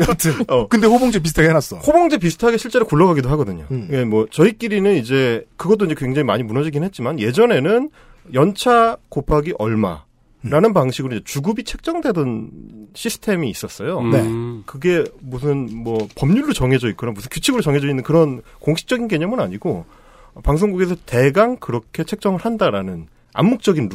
[0.08, 0.68] 여튼 어.
[0.68, 1.78] 근데 호봉제 비슷하게 해놨어.
[1.78, 3.66] 호봉제 비슷하게 실제로 굴러가기도 하거든요.
[3.70, 3.88] 음.
[3.92, 7.90] 예, 뭐 저희끼리는 이제 그것도 이제 굉장히 많이 무너지긴 했지만 예전에는
[8.34, 10.04] 연차 곱하기 얼마
[10.42, 12.50] 라는 방식으로 이제 주급이 책정되던
[12.94, 13.98] 시스템이 있었어요.
[13.98, 14.62] 음.
[14.64, 19.84] 그게 무슨 뭐 법률로 정해져 있거나 무슨 규칙으로 정해져 있는 그런 공식적인 개념은 아니고
[20.42, 23.88] 방송국에서 대강 그렇게 책정을 한다라는 암묵적인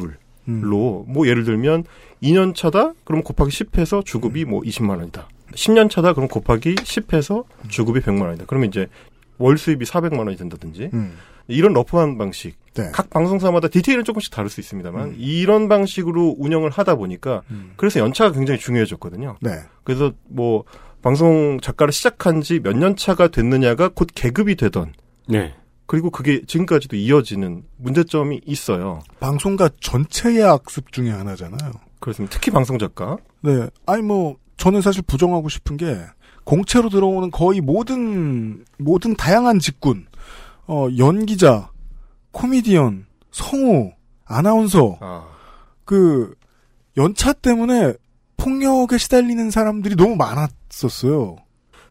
[0.46, 1.12] 룰로 음.
[1.12, 1.84] 뭐 예를 들면
[2.22, 5.28] 2년 차다 그럼 곱하기 10해서 주급이 뭐 20만 원이다.
[5.52, 8.44] 10년 차다 그럼 곱하기 10해서 주급이 100만 원이다.
[8.46, 8.86] 그러면 이제
[9.38, 11.16] 월 수입이 400만 원이 된다든지 음.
[11.48, 12.90] 이런 러프한 방식 네.
[12.92, 17.72] 각 방송사마다 디테일은 조금씩 다를 수 있습니다만 이런 방식으로 운영을 하다 보니까 음.
[17.76, 19.36] 그래서 연차가 굉장히 중요해졌거든요.
[19.40, 19.50] 네.
[19.84, 20.64] 그래서 뭐
[21.02, 24.92] 방송 작가를 시작한 지 몇 년 차가 됐느냐가 곧 계급이 되던
[25.28, 25.54] 네.
[25.86, 29.00] 그리고 그게 지금까지도 이어지는 문제점이 있어요.
[29.20, 31.72] 방송가 전체의 악습 중에 하나잖아요.
[32.00, 32.34] 그렇습니다.
[32.34, 33.16] 특히 방송 작가.
[33.40, 33.68] 네.
[33.86, 35.98] 아니 뭐 저는 사실 부정하고 싶은 게
[36.44, 40.06] 공채로 들어오는 거의 모든 모든 다양한 직군,
[40.66, 41.70] 어 연기자,
[42.32, 43.92] 코미디언, 성우,
[44.24, 45.26] 아나운서 아,
[45.84, 46.34] 그
[46.96, 47.94] 연차 때문에
[48.36, 50.16] 폭력에 시달리는 사람들이 너무
[50.72, 51.36] 했었어요.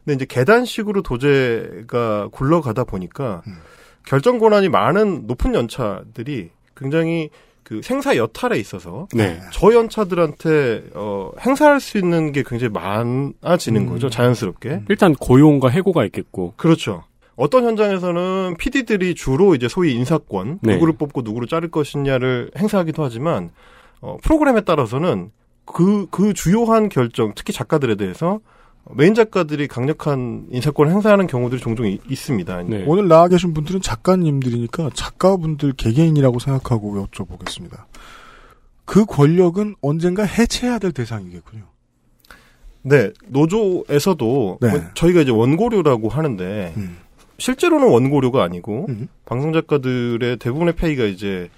[0.04, 3.42] 근데 이제 계단식으로 도제가 굴러가다 보니까
[4.06, 7.28] 결정 권한이 많은 높은 연차들이 굉장히
[7.62, 9.40] 그 생사 여탈에 있어서 네.
[9.52, 13.88] 저 연차들한테 어, 행사할 수 있는 게 굉장히 많아지는 음.
[13.88, 14.84] 거죠 자연스럽게.
[14.88, 16.54] 일단 고용과 해고가 있겠고.
[16.56, 17.02] 그렇죠.
[17.34, 20.74] 어떤 현장에서는 PD들이 주로 이제 소위 인사권 네.
[20.74, 23.50] 누구를 뽑고 누구를 자를 것이냐를 행사하기도 하지만
[24.00, 25.32] 어, 프로그램에 따라서는
[25.66, 28.38] 그 그 주요한 결정 특히 작가들에 대해서
[28.94, 32.62] 메인 작가들이 강력한 인사권을 행사하는 경우들이 종종 이- 있습니다.
[32.64, 32.84] 네.
[32.86, 37.84] 오늘 나와 계신 분들은 작가님들이니까 작가분들 개개인이라고 생각하고 여쭤보겠습니다.
[38.84, 41.64] 그 권력은 언젠가 해체해야 될 대상이겠군요.
[42.82, 44.70] 네, 노조에서도 네.
[44.70, 46.98] 뭐 저희가 이제 원고료라고 하는데 음.
[47.38, 49.08] 실제로는 원고료가 아니고 음.
[49.24, 51.48] 방송 작가들의 대부분의 pay가 이제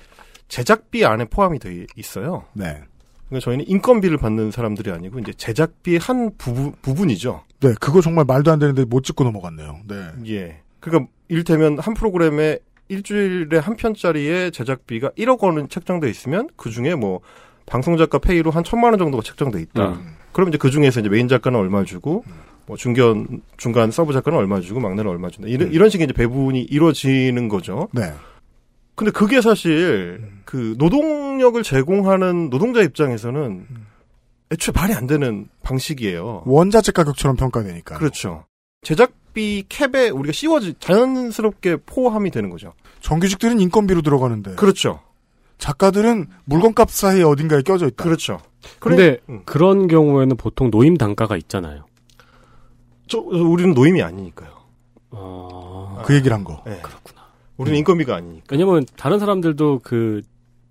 [0.48, 2.44] 제작비 안에 포함이 돼 있어요.
[2.54, 2.80] 네.
[3.28, 7.42] 그러니까 저희는 인건비를 받는 사람들이 아니고 이제 제작비의 한 부부, 부분이죠.
[7.60, 9.80] 네, 그거 정말 말도 안 되는데 못 짚고 넘어갔네요.
[9.86, 10.08] 네.
[10.28, 10.60] 예.
[10.80, 17.20] 그러니까 이를테면 한 프로그램에 일주일에 한 편짜리의 제작비가 1억 원은 책정돼 있으면 그 중에 뭐
[17.66, 19.88] 방송 작가 페이로 한 천만 원 정도가 책정돼 있다.
[19.90, 20.14] 음.
[20.32, 22.24] 그럼 이제 그 중에서 이제 메인 작가는 얼마 주고
[22.66, 25.48] 뭐 중견 중간 서브 작가는 얼마 주고 막내는 얼마 준다.
[25.48, 27.88] 이런 이런 식의 이제 배분이 이루어지는 거죠.
[27.92, 28.12] 네.
[28.98, 33.66] 근데 그게 사실 그 노동력을 제공하는 노동자 입장에서는
[34.50, 36.42] 애초에 말이 안 되는 방식이에요.
[36.44, 37.96] 원자재 가격처럼 평가되니까.
[37.96, 38.44] 그렇죠.
[38.82, 42.72] 제작비 캡에 우리가 씌워지 자연스럽게 포함이 되는 거죠.
[43.00, 44.98] 정규직들은 인건비로 들어가는데 그렇죠.
[45.58, 48.02] 작가들은 물건값 사이에 어딘가에 껴져 있다.
[48.02, 48.40] 그렇죠.
[48.80, 49.42] 근데 음.
[49.44, 51.84] 그런 경우에는 보통 노임 단가가 있잖아요.
[53.06, 54.50] 저 우리는 노임이 아니니까요.
[55.12, 56.02] 어...
[56.04, 56.64] 그 얘기를 한 거.
[56.66, 56.80] 네.
[56.82, 57.17] 그렇구나.
[57.58, 58.46] 우리는 인건비가 아니니까.
[58.50, 60.22] 왜냐면 다른 사람들도 그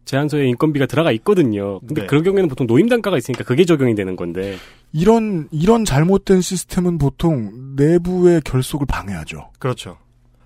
[0.06, 1.80] 제안서에 인건비가 들어가 있거든요.
[1.82, 2.08] 근데 네.
[2.08, 4.56] 그런 경우에는 보통 노임 단가가 있으니까 그게 적용이 되는 건데.
[4.94, 9.52] 이런 이런 잘못된 시스템은 보통 내부의 결속을 방해하죠.
[9.60, 9.98] 그렇죠.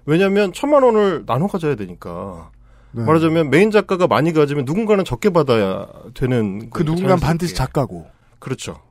[0.05, 2.49] 왜냐하면 천만 원을 나눠 가져야 되니까.
[2.91, 3.03] 네.
[3.03, 7.17] 말하자면 메인 작가가 많이 가지면 누군가는 적게 받아야 되는 그 누군가는.
[7.19, 8.07] 반드시 작가고.
[8.39, 8.81] 그렇죠.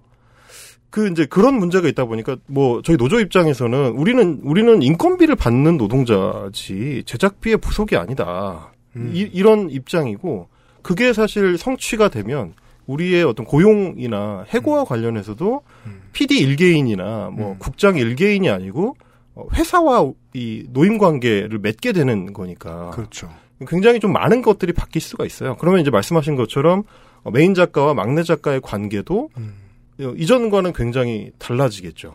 [0.90, 7.04] 그 이제 그런 문제가 있다 보니까 뭐 저희 노조 입장에서는 우리는 우리는 인건비를 받는 노동자지
[7.06, 8.72] 제작비의 부속이 아니다.
[8.96, 9.12] 음.
[9.14, 10.48] 이, 이런 입장이고
[10.82, 12.54] 그게 사실 성취가 되면
[12.86, 16.00] 우리의 어떤 고용이나 해고와 관련해서도 음.
[16.12, 17.56] PD 일개인이나 뭐 음.
[17.60, 18.96] 국장 일개인이 아니고
[19.36, 23.30] 어, 회사와 이 노임 관계를 맺게 되는 거니까 그렇죠.
[23.68, 25.56] 굉장히 좀 많은 것들이 바뀔 수가 있어요.
[25.58, 26.82] 그러면 이제 말씀하신 것처럼
[27.22, 29.69] 어, 메인 작가와 막내 작가의 관계도 음.
[30.02, 32.14] 어, 이전과는 굉장히 달라지겠죠.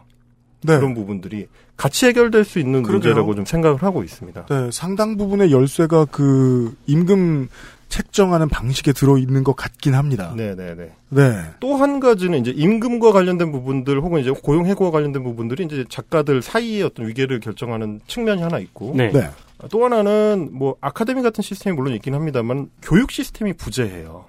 [0.63, 0.77] 네.
[0.77, 3.09] 그런 부분들이 같이 해결될 수 있는 그러게요.
[3.11, 4.45] 문제라고 좀 생각을 하고 있습니다.
[4.47, 7.49] 네, 상당 부분의 열쇠가 그 임금
[7.89, 10.33] 책정하는 방식에 들어 있는 것 같긴 합니다.
[10.35, 10.91] 네 네 네.
[11.09, 11.41] 네.
[11.59, 16.41] 또 한 가지는 이제 임금과 관련된 부분들 혹은 이제 고용 해고와 관련된 부분들이 이제 작가들
[16.41, 19.11] 사이의 어떤 위계를 결정하는 측면이 하나 있고 네.
[19.11, 19.29] 네.
[19.69, 24.25] 또 하나는 뭐 아카데미 같은 시스템이 물론 있긴 합니다만 교육 시스템이 부재해요.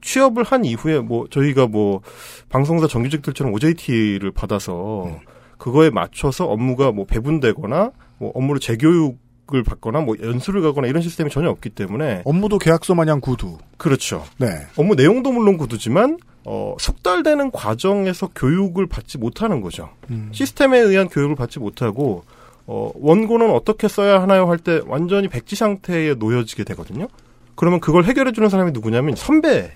[0.00, 2.00] 취업을 한 이후에 뭐 저희가 뭐
[2.48, 5.18] 방송사 정규직들처럼 OJT를 받아서 음.
[5.58, 9.18] 그거에 맞춰서 업무가 뭐 배분되거나 뭐 업무를 재교육
[9.54, 13.56] 을 받거나 뭐 연수를 가거나 이런 시스템이 전혀 없기 때문에 업무도 계약서 마냥 구두.
[13.78, 14.22] 그렇죠.
[14.36, 14.46] 네.
[14.76, 19.88] 업무 내용도 물론 구두지만 어 숙달되는 과정에서 교육을 받지 못하는 거죠.
[20.10, 20.28] 음.
[20.32, 22.24] 시스템에 의한 교육을 받지 못하고
[22.66, 27.08] 어, 원고는 어떻게 써야 하나요 할 때 완전히 백지 상태에 놓여지게 되거든요.
[27.54, 29.72] 그러면 그걸 해결해 주는 사람이 누구냐면 선배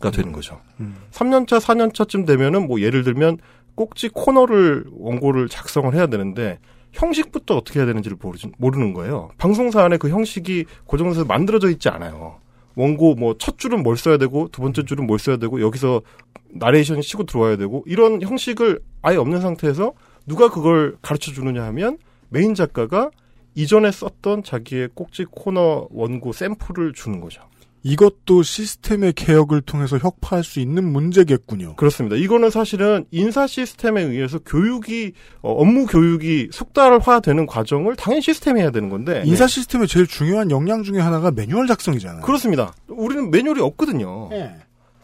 [0.00, 0.60] 가 되는 거죠.
[0.80, 0.96] 음.
[1.12, 3.38] 3년차, 4년차쯤 되면은 뭐 예를 들면
[3.74, 6.58] 꼭지 코너를 원고를 작성을 해야 되는데
[6.92, 9.30] 형식부터 어떻게 해야 되는지를 모르, 모르는 거예요.
[9.38, 12.38] 방송사 안에 그 형식이 고정돼서 만들어져 있지 않아요.
[12.76, 16.02] 원고 뭐 첫 줄은 뭘 써야 되고 두 번째 줄은 뭘 써야 되고 여기서
[16.50, 19.92] 나레이션이 치고 들어와야 되고 이런 형식을 아예 없는 상태에서
[20.26, 23.10] 누가 그걸 가르쳐 주느냐 하면 메인 작가가
[23.54, 27.42] 이전에 썼던 자기의 꼭지 코너 원고 샘플을 주는 거죠.
[27.84, 31.76] 이것도 시스템의 개혁을 통해서 혁파할 수 있는 문제겠군요.
[31.76, 32.16] 그렇습니다.
[32.16, 38.88] 이거는 사실은 인사 시스템에 의해서 교육이 어, 업무 교육이 숙달화되는 과정을 당연히 시스템이 해야 되는
[38.88, 42.22] 건데 인사 시스템의 제일 중요한 역량 중에 하나가 매뉴얼 작성이잖아요.
[42.22, 42.74] 그렇습니다.
[42.88, 44.28] 우리는 매뉴얼이 없거든요.
[44.30, 44.54] 네.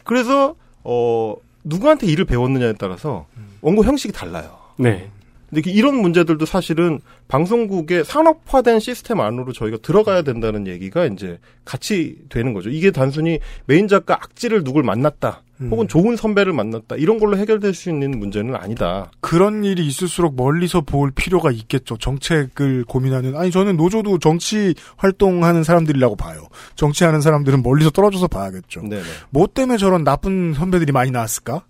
[0.04, 3.26] 그래서 어 누구한테 일을 배웠느냐에 따라서
[3.60, 4.58] 원고 형식이 달라요.
[4.78, 5.10] 네.
[5.50, 12.16] 근데 그 이런 문제들도 사실은 방송국의 산업화된 시스템 안으로 저희가 들어가야 된다는 얘기가 이제 같이
[12.28, 12.70] 되는 거죠.
[12.70, 15.42] 이게 단순히 메인 작가 악질을 누굴 만났다.
[15.60, 15.68] 음.
[15.70, 16.96] 혹은 좋은 선배를 만났다.
[16.96, 19.10] 이런 걸로 해결될 수 있는 문제는 아니다.
[19.20, 21.98] 그런 일이 있을수록 멀리서 볼 필요가 있겠죠.
[21.98, 26.46] 정책을 고민하는 아니 저는 노조도 정치 활동하는 사람들이라고 봐요.
[26.76, 28.82] 정치하는 사람들은 멀리서 떨어져서 봐야겠죠.
[28.82, 29.02] 네네.
[29.30, 31.64] 뭐 때문에 저런 나쁜 선배들이 많이 나왔을까?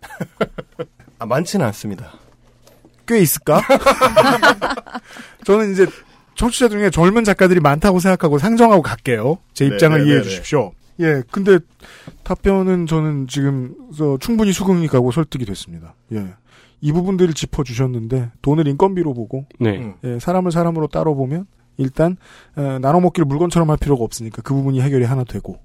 [1.18, 2.12] 아, 많지는 않습니다.
[3.06, 3.62] 꽤 있을까?
[5.44, 5.86] 저는 이제
[6.34, 9.38] 청취자 중에 젊은 작가들이 많다고 생각하고 상정하고 갈게요.
[9.54, 10.28] 제 네, 입장을 네, 이해해 네, 네.
[10.28, 10.72] 주십시오.
[11.00, 11.58] 예, 근데
[12.22, 15.94] 답변은 저는 지금 저 충분히 수긍이 가고 설득이 됐습니다.
[16.12, 16.34] 예.
[16.80, 19.78] 이 부분들을 짚어주셨는데 돈을 인건비로 보고 네.
[19.78, 19.94] 음.
[20.04, 21.46] 예, 사람을 사람으로 따로 보면
[21.78, 22.16] 일단
[22.56, 25.58] 에, 나눠 먹기를 물건처럼 할 필요가 없으니까 그 부분이 해결이 하나 되고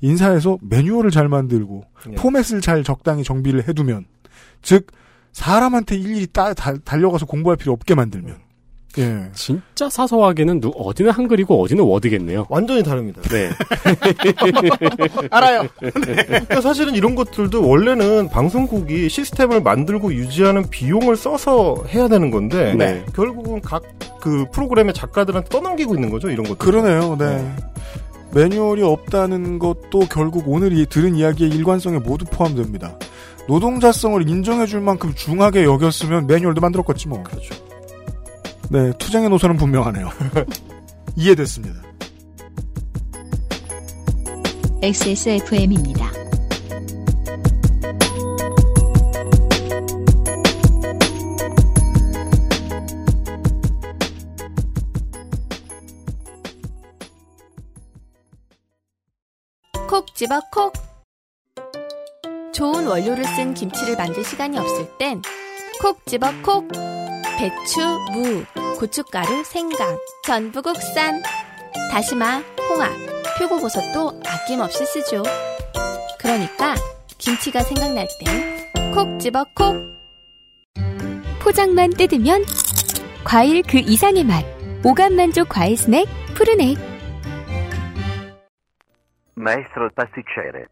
[0.00, 2.14] 인사에서 매뉴얼을 잘 만들고 예.
[2.14, 4.06] 포맷을 잘 적당히 정비를 해두면
[4.62, 4.86] 즉
[5.38, 8.36] 사람한테 일일이 따, 달, 달려가서 공부할 필요 없게 만들면
[8.98, 9.30] 예.
[9.34, 12.46] 진짜 사소하게는 누, 어디는 한글이고 어디는 워드겠네요.
[12.48, 13.20] 완전히 다릅니다.
[13.22, 13.50] 네.
[15.30, 15.68] 알아요.
[15.78, 23.04] 그러니까 사실은 이런 것들도 원래는 방송국이 시스템을 만들고 유지하는 비용을 써서 해야 되는 건데 네.
[23.14, 23.82] 결국은 각
[24.20, 26.58] 그 프로그램의 작가들한테 떠넘기고 있는 거죠 이런 것들.
[26.58, 27.16] 그러네요.
[27.16, 27.54] 네.
[28.32, 32.94] 매뉴얼이 없다는 것도 결국 오늘 이 들은 이야기의 일관성에 모두 포함됩니다.
[33.48, 37.22] 노동자성을 인정해줄 만큼 중하게 여겼으면 매뉴얼도 만들었겠지 뭐.
[37.22, 37.54] 그렇죠.
[38.70, 40.10] 네, 투쟁의 노선은 분명하네요.
[41.16, 41.80] 이해됐습니다.
[44.82, 46.12] XSFM입니다.
[59.88, 60.97] 콕 집어 콕.
[62.58, 65.22] 좋은 원료를 쓴 김치를 만들 시간이 없을 땐
[65.80, 66.66] 콕 집어 콕.
[67.38, 67.80] 배추,
[68.12, 68.44] 무,
[68.80, 71.22] 고춧가루, 생강, 전부 국산.
[71.92, 72.90] 다시마, 홍합,
[73.38, 75.22] 표고버섯도 아낌없이 쓰죠.
[76.18, 76.74] 그러니까
[77.18, 79.76] 김치가 생각날 땐 콕 집어 콕.
[81.40, 82.42] 포장만 뜯으면
[83.22, 84.44] 과일 그 이상의 맛.
[84.84, 86.76] 오감 만족 과일 스낵 푸르넥.
[89.36, 90.66] Maestro pasticcere.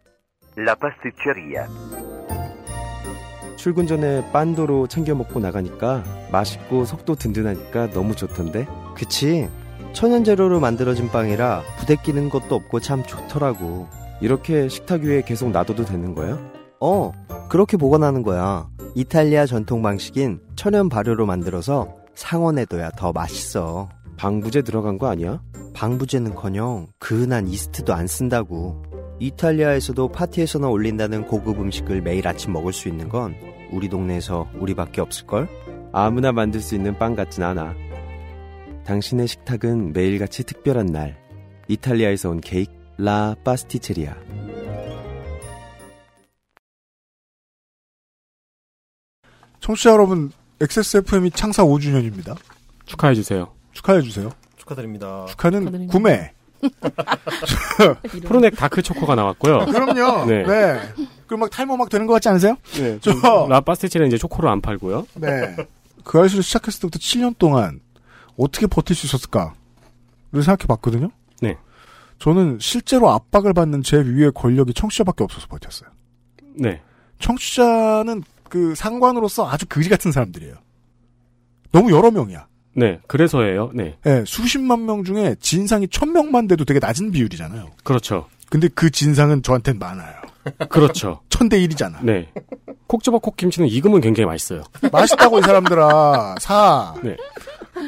[0.58, 1.66] La pasticceria.
[3.56, 8.66] 출근 전에 빤도로 챙겨 먹고 나가니까 맛있고 속도 든든하니까 너무 좋던데.
[8.94, 9.48] 그치.
[9.92, 13.88] 천연 재료로 만들어진 빵이라 부대 끼는 것도 없고 참 좋더라고.
[14.20, 16.38] 이렇게 식탁 위에 계속 놔둬도 되는 거야?
[16.80, 17.12] 어,
[17.48, 18.68] 그렇게 보관하는 거야.
[18.94, 23.88] 이탈리아 전통 방식인 천연 발효로 만들어서 상온에둬야 더 맛있어.
[24.16, 25.40] 방부제 들어간 거 아니야?
[25.74, 28.82] 방부제는커녕 그 흔한 이스트도 안 쓴다고.
[29.18, 33.34] 이탈리아에서도 파티에서나 올린다는 고급 음식을 매일 아침 먹을 수 있는 건
[33.72, 35.48] 우리 동네에서 우리밖에 없을걸?
[35.92, 37.74] 아무나 만들 수 있는 빵 같진 않아.
[38.84, 41.18] 당신의 식탁은 매일같이 특별한 날.
[41.68, 44.14] 이탈리아에서 온 케이크 라 파스티체리아.
[49.60, 52.36] 청취자 여러분, XSFM이 창사 5주년입니다.
[52.84, 53.52] 축하해 주세요.
[53.72, 54.30] 축하해 주세요.
[54.56, 55.26] 축하드립니다.
[55.26, 55.92] 축하는 축하드립니다.
[55.92, 56.35] 구매.
[58.26, 59.66] 프로넥 다크 초코가 나왔고요.
[59.66, 60.26] 그럼요.
[60.26, 60.44] 네.
[60.44, 60.80] 네.
[61.26, 62.56] 그럼 막 탈모 막 되는 것 같지 않으세요?
[62.74, 62.98] 네.
[63.00, 65.06] 저- 좀 라파스티체는 이제 초코를 안 팔고요.
[65.14, 65.56] 네.
[66.04, 67.80] 그 아이스를 시작했을 때부터 7년 동안
[68.38, 69.52] 어떻게 버틸 수 있었을까를
[70.34, 71.10] 생각해 봤거든요.
[71.40, 71.56] 네.
[72.18, 75.90] 저는 실제로 압박을 받는 제 위의 권력이 청취자밖에 없어서 버텼어요.
[76.54, 76.80] 네.
[77.18, 80.54] 청취자는 그 상관으로서 아주 그지 같은 사람들이에요.
[81.72, 82.46] 너무 여러 명이야.
[82.76, 83.00] 네.
[83.06, 83.70] 그래서예요.
[83.74, 83.96] 네.
[84.06, 87.70] 예, 수십만 명 중에 진상이 천 명만 돼도 되게 낮은 비율이잖아요.
[87.84, 88.26] 그렇죠.
[88.50, 90.14] 근데 그 진상은 저한텐 많아요.
[90.68, 91.20] 그렇죠.
[91.30, 92.00] 천 대 일이잖아.
[92.02, 92.30] 네.
[92.86, 94.62] 콕 집어 콕 김치는 익으면 굉장히 맛있어요.
[94.92, 96.94] 맛있다고 이 사람들아 사.
[97.02, 97.16] 네.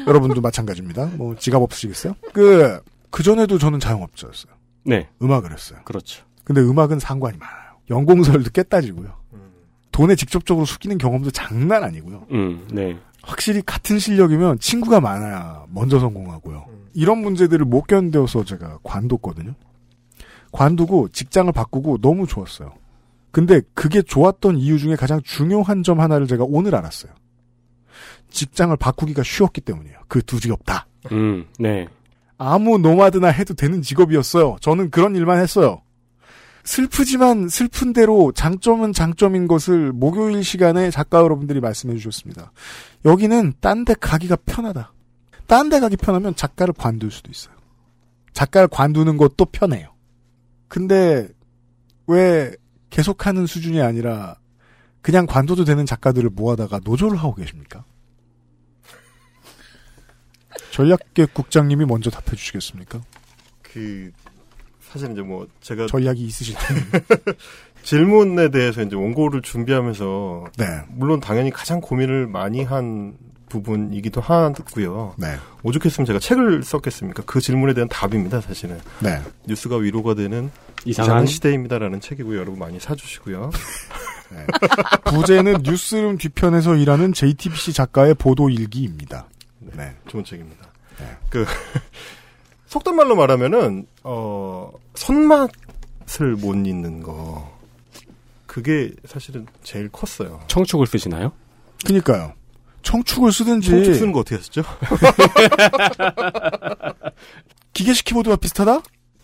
[0.07, 1.05] 여러분도 마찬가지입니다.
[1.15, 2.15] 뭐 지갑 없으시겠어요?
[2.33, 4.51] 그, 그 전에도 저는 자영업자였어요.
[4.85, 5.07] 네.
[5.21, 5.79] 음악을 했어요.
[5.85, 6.23] 그렇죠.
[6.43, 7.59] 근데 음악은 상관이 많아요.
[7.89, 9.17] 연공설도 깼다지고요.
[9.91, 12.25] 돈에 직접적으로 숙이는 경험도 장난 아니고요.
[12.31, 12.97] 음, 네.
[13.23, 16.65] 확실히 같은 실력이면 친구가 많아야 먼저 성공하고요.
[16.93, 19.53] 이런 문제들을 못 견뎌서 제가 관뒀거든요.
[20.51, 22.73] 관두고 직장을 바꾸고 너무 좋았어요.
[23.31, 27.11] 근데 그게 좋았던 이유 중에 가장 중요한 점 하나를 제가 오늘 알았어요.
[28.31, 29.97] 직장을 바꾸기가 쉬웠기 때문이에요.
[30.07, 30.87] 그 두 직업 다.
[31.11, 31.87] 음, 네.
[32.37, 34.57] 아무 노마드나 해도 되는 직업이었어요.
[34.61, 35.81] 저는 그런 일만 했어요.
[36.69, 42.51] 슬프지만 슬픈 대로 장점은 장점인 것을 목요일 시간에 작가 여러분들이 말씀해 주셨습니다.
[43.05, 44.93] 여기는 딴 데 가기가 편하다.
[45.47, 47.55] 딴 데 가기 편하면 작가를 관둘 수도 있어요.
[48.33, 49.95] 작가를 관두는 것도 편해요.
[50.67, 51.27] 근데
[52.05, 52.55] 왜
[52.91, 54.37] 계속하는 수준이 아니라
[55.01, 57.83] 그냥 관둬도 되는 작가들을 모아다가 노조를 하고 계십니까?
[60.69, 63.01] 전략계 국장님이 먼저 답해 주시겠습니까?
[63.63, 64.11] 그
[64.91, 67.05] 사실 이제 뭐 제가 전략이 있으실 텐데.
[67.83, 70.65] 질문에 대해서 이제 원고를 준비하면서 네.
[70.89, 73.15] 물론 당연히 가장 고민을 많이 한
[73.47, 75.15] 부분이기도 하고요.
[75.17, 75.35] 네.
[75.63, 77.23] 오죽했으면 제가 책을 썼겠습니까?
[77.25, 78.79] 그 질문에 대한 답입니다, 사실은.
[78.99, 79.21] 네.
[79.47, 80.51] 뉴스가 위로가 되는
[80.85, 82.37] 이상한 이상한 시대입니다라는 책이고요.
[82.37, 83.51] 여러분 많이 사주시고요.
[85.05, 89.27] 부제는 뉴스룸 뒤편에서 일하는 JTBC 작가의 보도 일기입니다.
[89.59, 89.95] 네.
[90.07, 90.69] 좋은 책입니다.
[91.29, 91.45] 그
[92.69, 97.51] 속된 말로 말하면은 어 손맛을 못 잇는 거
[98.45, 100.39] 그게 사실은 제일 컸어요.
[100.47, 101.31] 청축을 쓰시나요?
[101.85, 102.33] 그니까요.
[102.83, 103.71] 청축을 쓰든지.
[103.71, 104.61] 청축 쓰는 거 어떻게 하셨죠?
[107.73, 108.81] 기계식 키보드와 비슷하다?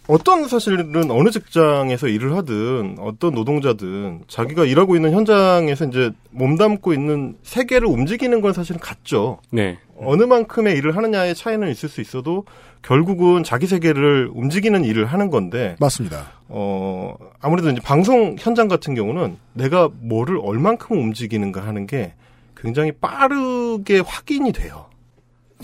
[0.08, 7.38] 어떤 사실은 어느 직장에서 일을 하든 어떤 노동자든 자기가 일하고 있는 현장에서 이제 몸담고 있는
[7.44, 9.40] 세계를 움직이는 건 사실은 같죠.
[9.52, 9.78] 네.
[9.98, 12.46] 어느 만큼의 일을 하느냐의 차이는 있을 수 있어도
[12.86, 16.34] 결국은 자기 세계를 움직이는 일을 하는 건데 맞습니다.
[16.48, 22.14] 어 아무래도 이제 방송 현장 같은 경우는 내가 뭐를 얼만큼 움직이는가 하는 게
[22.56, 24.86] 굉장히 빠르게 확인이 돼요.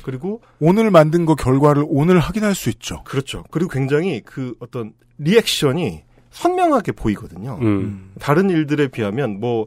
[0.04, 3.04] 그리고 오늘 만든 거 결과를 오늘 확인할 수 있죠.
[3.04, 3.44] 그렇죠.
[3.52, 6.02] 그리고 굉장히 그 어떤 리액션이
[6.32, 7.60] 선명하게 보이거든요.
[7.62, 8.14] 음.
[8.20, 9.66] 다른 일들에 비하면 뭐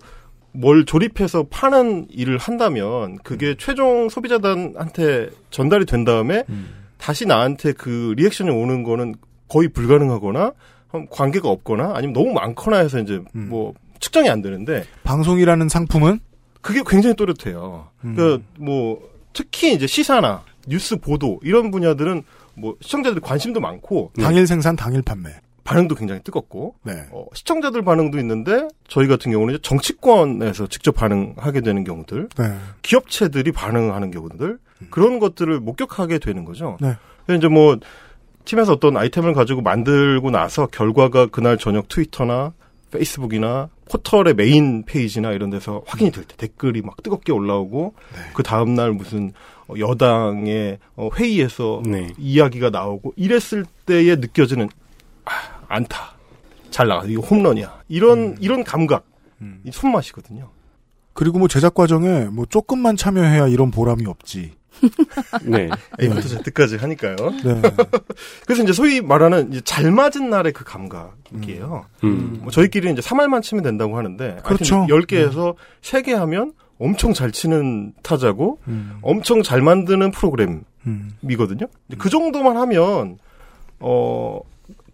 [0.54, 6.44] 뭘 조립해서 파는 일을 한다면 그게 최종 소비자단한테 전달이 된 다음에
[7.04, 9.14] 다시 나한테 그 리액션이 오는 거는
[9.46, 10.52] 거의 불가능하거나
[11.10, 16.20] 관계가 없거나 아니면 너무 많거나 해서 이제 뭐 측정이 안 되는데 방송이라는 상품은
[16.62, 17.88] 그게 굉장히 또렷해요.
[18.00, 22.22] 그러니까 뭐 특히 이제 시사나 뉴스 보도 이런 분야들은
[22.54, 25.28] 뭐 시청자들 관심도 많고 당일 생산 당일 판매.
[25.64, 26.92] 반응도 굉장히 뜨겁고 네.
[27.10, 32.54] 어, 시청자들 반응도 있는데 저희 같은 경우는 이제 정치권에서 직접 반응하게 되는 경우들, 네.
[32.82, 34.58] 기업체들이 반응하는 경우들
[34.90, 36.76] 그런 것들을 목격하게 되는 거죠.
[36.80, 36.94] 네.
[37.24, 37.78] 그래서 이제 뭐
[38.44, 42.52] 팀에서 어떤 아이템을 가지고 만들고 나서 결과가 그날 저녁 트위터나
[42.90, 47.94] 페이스북이나 포털의 메인 페이지나 이런 데서 확인이 될 때 댓글이 막 뜨겁게 올라오고
[48.34, 49.32] 그 다음 날 무슨
[49.66, 51.82] 어, 여당의 어, 회의에서
[52.18, 54.68] 이야기가 나오고 이랬을 때에 느껴지는 아,
[55.68, 56.14] 안타
[56.70, 59.06] 잘 나가 이거 홈런이야 이런 이런 감각
[59.64, 60.50] 이 손맛이거든요.
[61.12, 64.52] 그리고 뭐 제작 과정에 뭐 조금만 참여해야 이런 보람이 없지.
[65.44, 65.68] 네.
[66.00, 67.16] A부터 Z까지 하니까요.
[67.16, 67.62] 네.
[68.44, 71.86] 그래서 이제 소위 말하는 이제 잘 맞은 날의 그 감각이에요.
[72.02, 72.38] 음.
[72.42, 74.86] 뭐 저희끼리 이제 3할만 치면 된다고 하는데 그렇죠.
[74.88, 78.98] 10개에서 3개 하면 엄청 잘 치는 타자고 음.
[79.02, 81.66] 엄청 잘 만드는 프로그램이거든요.
[81.66, 81.96] 음.
[81.98, 83.18] 그 정도만 하면
[83.78, 84.40] 어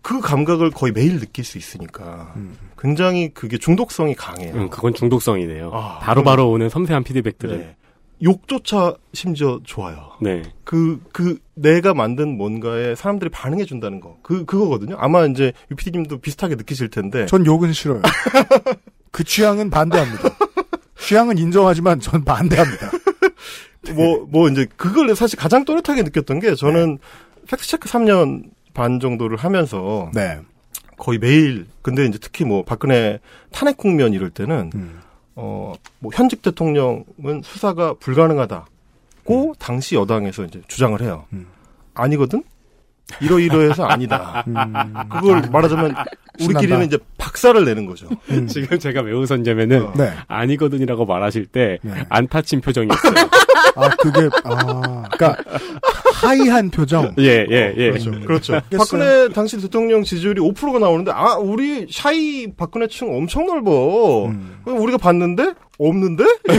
[0.02, 2.34] 그 감각을 거의 매일 느낄 수 있으니까
[2.78, 4.54] 굉장히 그게 중독성이 강해요.
[4.54, 5.70] 음, 그건 중독성이네요.
[5.72, 7.58] 아, 바로 바로 오는 섬세한 피드백들은.
[7.58, 7.76] 네.
[8.22, 10.12] 욕조차 심지어 좋아요.
[10.20, 10.42] 네.
[10.64, 14.18] 그, 그, 내가 만든 뭔가에 사람들이 반응해 준다는 거.
[14.22, 14.96] 그, 그거거든요.
[14.98, 17.24] 아마 이제 유피디님도 비슷하게 느끼실 텐데.
[17.26, 18.02] 전 욕은 싫어요.
[19.10, 20.28] 그 취향은 반대합니다.
[20.98, 22.90] 취향은 인정하지만 전 반대합니다.
[23.94, 26.98] 뭐, 뭐, 이제, 그걸 사실 가장 또렷하게 느꼈던 게 저는
[27.48, 28.44] 팩트체크 3년
[28.74, 30.10] 반 정도를 하면서.
[30.14, 30.40] 네.
[30.96, 35.00] 거의 매일, 근데 이제 특히 뭐, 박근혜 탄핵 국면 이럴 때는, 음.
[35.34, 41.24] 어, 뭐, 현직 대통령은 수사가 불가능하다고 당시 여당에서 이제 주장을 해요.
[41.94, 42.42] 아니거든?
[43.20, 44.44] 이러이러해서 아니다.
[45.10, 45.94] 그걸 말하자면
[46.40, 46.84] 우리끼리는.
[46.86, 48.08] 이제 박살을 내는 거죠.
[48.48, 50.10] 지금 제가 왜 웃었냐면은 네.
[50.28, 53.14] 아니거든이라고 말하실 때 안타 친 표정이었어요.
[53.76, 55.36] 아, 그게, 아, 그니까,
[56.14, 57.14] 하이한 표정.
[57.18, 57.90] 예, 예, 예.
[57.90, 58.10] 그렇죠.
[58.10, 58.54] 그렇죠.
[58.54, 58.78] 알겠어요.
[58.78, 64.26] 박근혜 당시 대통령 지지율이 5%가 나오는데 아 우리 샤이 박근혜층 엄청 넓어.
[64.26, 64.60] 음.
[64.66, 66.24] 우리가 봤는데 없는데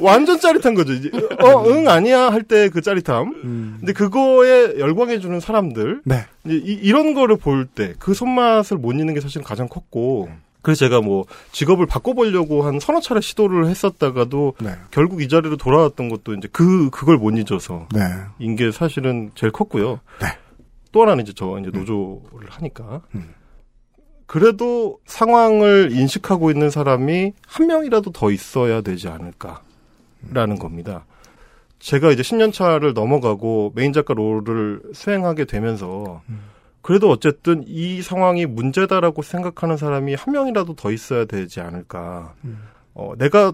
[0.00, 0.92] 완전 짜릿한 거죠.
[0.92, 3.78] 이제 어 응 아니야 할 때 그 짜릿함.
[3.80, 6.02] 근데 그거에 열광해 주는 사람들.
[6.04, 6.24] 네.
[6.44, 10.28] 이제 이, 런 거를 볼 때 그 손맛을 못 잇는 게 사실 가장 컸고.
[10.62, 14.70] 그래서 제가 뭐 직업을 바꿔보려고 한 서너 차례 시도를 했었다가도 네.
[14.90, 18.00] 결국 이 자리로 돌아왔던 것도 이제 그 그걸 못 잊어서 네.
[18.38, 20.00] 인게 사실은 제일 컸고요.
[20.90, 23.02] 또 하나는 이제 저 이제 노조를 하니까
[24.26, 29.60] 그래도 상황을 인식하고 있는 사람이 한 명이라도 더 있어야 되지 않을까
[30.32, 31.06] 라는 겁니다.
[31.78, 36.22] 제가 이제 10년 차를 넘어가고 메인 작가 롤을 수행하게 되면서
[36.80, 42.34] 그래도 어쨌든 이 상황이 문제다라고 생각하는 사람이 한 명이라도 더 있어야 되지 않을까.
[42.94, 43.52] 어, 내가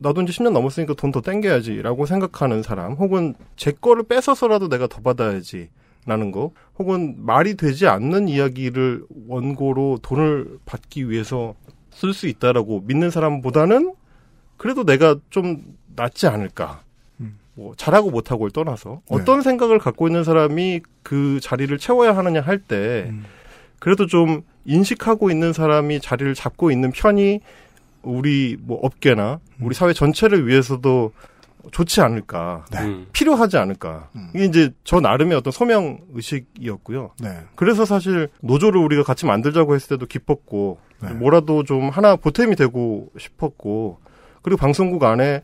[0.00, 5.00] 나도 이제 10년 넘었으니까 돈 더 땡겨야지라고 생각하는 사람, 혹은 제 거를 뺏어서라도 내가 더
[5.00, 5.68] 받아야지.
[6.06, 11.54] 라는 거, 혹은 말이 되지 않는 이야기를 원고로 돈을 받기 위해서
[11.90, 13.94] 쓸 수 있다라고 믿는 사람보다는
[14.56, 16.82] 그래도 내가 좀 낫지 않을까.
[17.58, 19.16] 뭐 잘하고 못하고를 떠나서 네.
[19.16, 23.12] 어떤 생각을 갖고 있는 사람이 그 자리를 채워야 하느냐 할때
[23.80, 27.40] 그래도 좀 인식하고 있는 사람이 자리를 잡고 있는 편이
[28.02, 31.12] 우리 뭐 업계나 우리 사회 전체를 위해서도
[31.72, 32.80] 좋지 않을까, 네.
[32.80, 33.06] 음.
[33.12, 34.08] 필요하지 않을까.
[34.34, 37.10] 이게 이제 저 나름의 어떤 소명 의식이었고요.
[37.20, 37.40] 네.
[37.56, 41.12] 그래서 사실 노조를 우리가 같이 만들자고 했을 때도 기뻤고 네.
[41.12, 43.98] 뭐라도 좀 하나 보탬이 되고 싶었고
[44.42, 45.42] 그리고 방송국 안에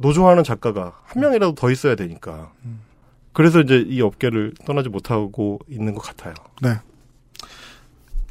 [0.00, 2.52] 노조하는 작가가 한 명이라도 더 있어야 되니까.
[3.32, 6.34] 그래서 이제 이 업계를 떠나지 못하고 있는 것 같아요.
[6.62, 6.76] 네.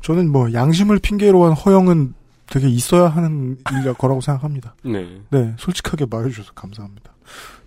[0.01, 2.13] 저는 뭐 양심을 핑계로 한 허영은
[2.47, 4.75] 되게 있어야 하는 일일 거라고 생각합니다.
[4.83, 5.21] 네.
[5.29, 7.13] 네, 솔직하게 말해주셔서 감사합니다.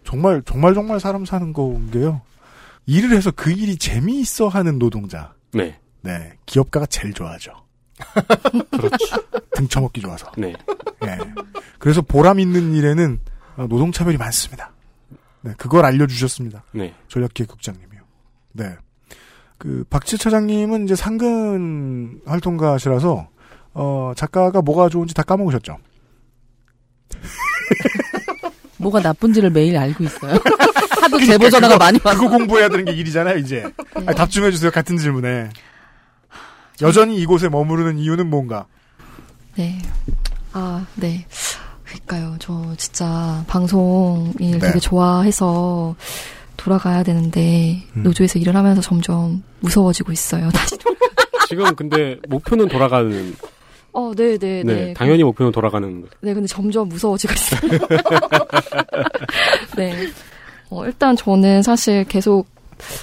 [0.04, 2.22] 정말 정말 정말 사람 사는 건 게요.
[2.86, 5.34] 일을 해서 그 일이 재미있어 하는 노동자.
[5.52, 5.78] 네.
[6.00, 7.52] 네, 기업가가 제일 좋아하죠.
[8.72, 9.16] 그렇죠.
[9.54, 10.32] 등쳐먹기 좋아서.
[10.36, 10.54] 네.
[11.04, 11.18] 예.
[11.78, 14.72] 그래서 보람 있는 일에는 어, 노동차별이 많습니다.
[15.42, 16.64] 네, 그걸 알려주셨습니다.
[16.72, 16.94] 네.
[17.08, 18.00] 전략기획국장님이요.
[18.52, 18.76] 네.
[19.58, 23.28] 그, 박지 차장님은 이제 상근 활동가시라서,
[23.74, 25.78] 어, 작가가 뭐가 좋은지 다 까먹으셨죠?
[28.78, 30.34] 뭐가 나쁜지를 매일 알고 있어요.
[31.00, 32.18] 하도 제보 전화가 많이 와서.
[32.18, 33.64] 그거 공부해야 되는 게 일이잖아요, 이제.
[33.94, 35.50] 아니, 답좀 해주세요, 같은 질문에.
[36.80, 38.66] 여전히 이곳에 머무르는 이유는 뭔가?
[39.56, 39.78] 네.
[40.52, 41.26] 아, 네.
[41.92, 42.36] 그니까요.
[42.38, 44.58] 저 진짜 방송 일 네.
[44.58, 45.94] 되게 좋아해서
[46.56, 48.02] 돌아가야 되는데 음.
[48.02, 50.48] 노조에서 일을 하면서 점점 무서워지고 있어요.
[50.54, 50.76] 다시.
[51.48, 53.34] 지금 근데 목표는 돌아가는.
[53.92, 54.74] 어, 네, 네, 네.
[54.74, 54.94] 네.
[54.94, 56.06] 당연히 목표는 돌아가는.
[56.20, 57.60] 네, 근데 점점 무서워지고 있어요.
[59.76, 60.08] 네.
[60.70, 62.46] 어, 일단 저는 사실 계속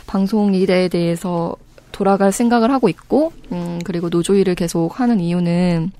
[0.07, 1.55] 방송 일에 대해서
[1.91, 5.91] 돌아갈 생각을 하고 있고, 음, 그리고 노조 일을 계속 하는 이유는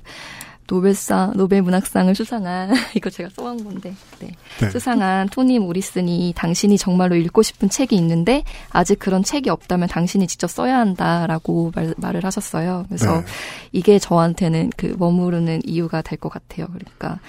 [0.70, 4.30] 노벨상, 노벨 문학상을 수상한, 이거 제가 써온 건데, 네.
[4.62, 4.70] 네.
[4.70, 10.48] 수상한 토니 모리슨이 당신이 정말로 읽고 싶은 책이 있는데, 아직 그런 책이 없다면 당신이 직접
[10.50, 12.86] 써야 한다라고 말, 말을 하셨어요.
[12.88, 13.26] 그래서 네.
[13.72, 16.68] 이게 저한테는 그 머무르는 이유가 될 것 같아요.
[16.68, 17.20] 그러니까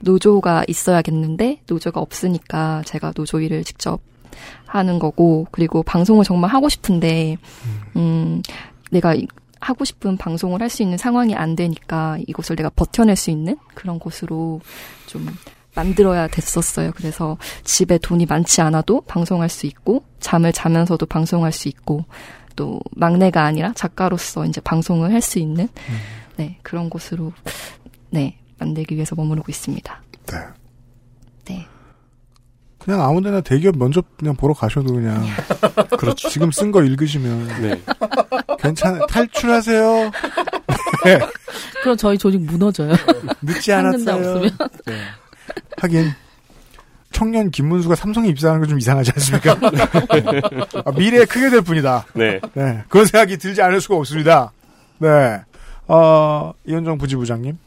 [0.00, 4.00] 노조가 있어야겠는데 노조가 없으니까 제가 노조 일을 직접
[4.66, 7.36] 하는 거고 그리고 방송을 정말 하고 싶은데
[7.96, 8.42] 음
[8.90, 9.26] 내가 이-
[9.60, 13.98] 하고 싶은 방송을 할 수 있는 상황이 안 되니까 이곳을 내가 버텨낼 수 있는 그런
[13.98, 14.60] 곳으로
[15.06, 15.26] 좀
[15.74, 16.92] 만들어야 됐었어요.
[16.94, 22.04] 그래서 집에 돈이 많지 않아도 방송할 수 있고 잠을 자면서도 방송할 수 있고
[22.56, 25.68] 또 막내가 아니라 작가로서 이제 방송을 할 수 있는
[26.36, 27.32] 네 그런 곳으로
[28.10, 30.02] 네 만들기 위해서 머무르고 있습니다.
[30.26, 30.36] 네.
[30.36, 30.44] 네.
[32.88, 35.22] 그냥 아무 데나 대기업 면접 그냥 보러 가셔도 그냥.
[35.98, 36.30] 그렇죠.
[36.30, 37.46] 지금 쓴 거 읽으시면.
[37.60, 37.78] 네.
[38.58, 39.04] 괜찮아.
[39.04, 40.10] 탈출하세요.
[41.82, 42.94] 그럼 저희 조직 무너져요.
[43.42, 44.14] 늦지 않았어요.
[44.38, 44.50] 없으면.
[44.86, 45.00] 네.
[45.76, 46.12] 하긴
[47.12, 49.52] 청년 김문수가 삼성에 입사하는 건 좀 이상하지 않습니까?
[50.86, 52.06] 아, 미래에 크게 될 뿐이다.
[52.14, 52.40] 네.
[52.54, 52.84] 네.
[52.88, 54.52] 그런 생각이 들지 않을 수가 없습니다.
[54.96, 55.42] 네.
[55.88, 57.58] 어, 이현정 부지부장님.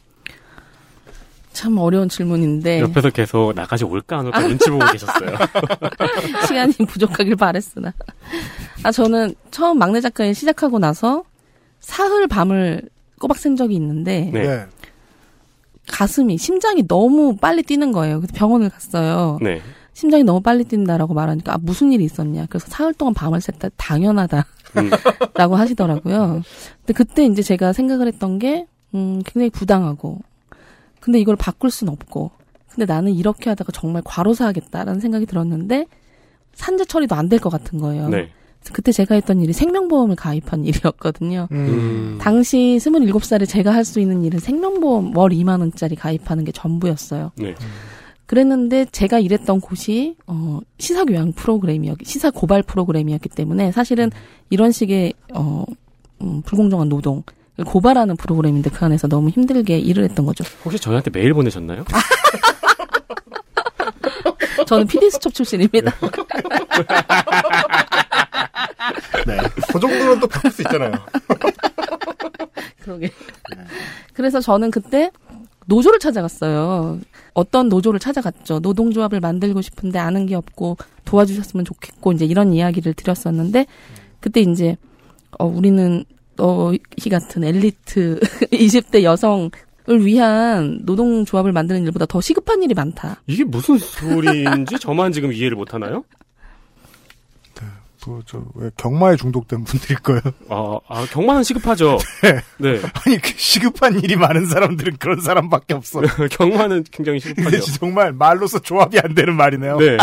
[1.52, 5.36] 참 어려운 질문인데 옆에서 계속 나까지 올까 안 올까 눈치 보고 계셨어요.
[6.48, 7.92] 시간이 부족하길 바랬으나.
[8.82, 11.24] 아 저는 처음 막내 작가에 시작하고 나서
[11.80, 12.82] 사흘 밤을
[13.20, 14.66] 꼬박 샌 적이 있는데 네.
[15.88, 18.20] 가슴이 심장이 너무 빨리 뛰는 거예요.
[18.20, 19.38] 그래서 병원을 갔어요.
[19.42, 19.60] 네.
[19.94, 22.46] 심장이 너무 빨리 뛴다라고 말하니까 아, 무슨 일이 있었냐.
[22.48, 24.46] 그래서 사흘 동안 밤을 샜다 당연하다.
[24.78, 24.90] 음.
[25.34, 26.42] 라고 하시더라고요.
[26.78, 30.20] 근데 그때 이제 제가 생각을 했던 게, 음, 굉장히 부당하고,
[31.02, 32.30] 근데 이걸 바꿀 순 없고,
[32.70, 35.86] 근데 나는 이렇게 하다가 정말 과로사 하겠다라는 생각이 들었는데,
[36.54, 38.08] 산재 처리도 안 될 것 같은 거예요.
[38.08, 38.28] 네.
[38.72, 41.48] 그때 제가 했던 일이 생명보험을 가입한 일이었거든요.
[41.50, 42.18] 음.
[42.20, 47.32] 당시 27살에 제가 할 수 있는 일은 생명보험 월 2만 원짜리 가입하는 게 전부였어요.
[47.36, 47.54] 네.
[48.26, 54.10] 그랬는데 제가 일했던 곳이 어 시사 교양 프로그램이었 시사 고발 프로그램이었기 때문에 사실은
[54.48, 55.64] 이런 식의 어
[56.22, 57.22] 음, 불공정한 노동 을
[57.64, 60.44] 고발하는 프로그램인데 그 안에서 너무 힘들게 일을 했던 거죠.
[60.64, 61.84] 혹시 저희한테 메일 보내셨나요?
[64.66, 65.92] 저는 PD 수첩 출신입니다.
[69.26, 69.36] 네.
[69.72, 70.92] 그 정도는 또 바꿀 수 있잖아요.
[72.80, 73.10] 그러게.
[74.14, 75.10] 그래서 저는 그때
[75.66, 76.98] 노조를 찾아갔어요.
[77.34, 78.60] 어떤 노조를 찾아갔죠.
[78.60, 83.66] 노동조합을 만들고 싶은데 아는 게 없고 도와주셨으면 좋겠고 이제 이런 이야기를 드렸었는데
[84.20, 84.76] 그때 이제
[85.38, 86.04] 어 우리는
[86.36, 86.78] 너희
[87.10, 88.20] 같은 엘리트
[88.52, 89.50] 20대 여성을
[90.00, 93.22] 위한 노동조합을 만드는 일보다 더 시급한 일이 많다.
[93.26, 96.04] 이게 무슨 소리인지 저만 지금 이해를 못 하나요?
[98.04, 100.20] 그, 저, 왜 경마에 중독된 분들일 거예요.
[100.48, 101.98] 아, 아 경마는 시급하죠.
[102.58, 102.80] 네.
[103.06, 106.00] 아니, 그 시급한 일이 많은 사람들은 그런 사람밖에 없어.
[106.32, 107.60] 경마는 굉장히 시급하죠.
[107.78, 109.76] 정말 말로서 조합이 안 되는 말이네요.
[109.76, 109.96] 네.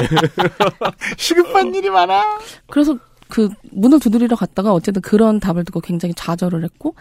[1.18, 2.40] 시급한 일이 많아.
[2.70, 2.98] 그래서
[3.30, 6.96] 그 문을 두드리러 갔다가 어쨌든 그런 답을 듣고 굉장히 좌절을 했고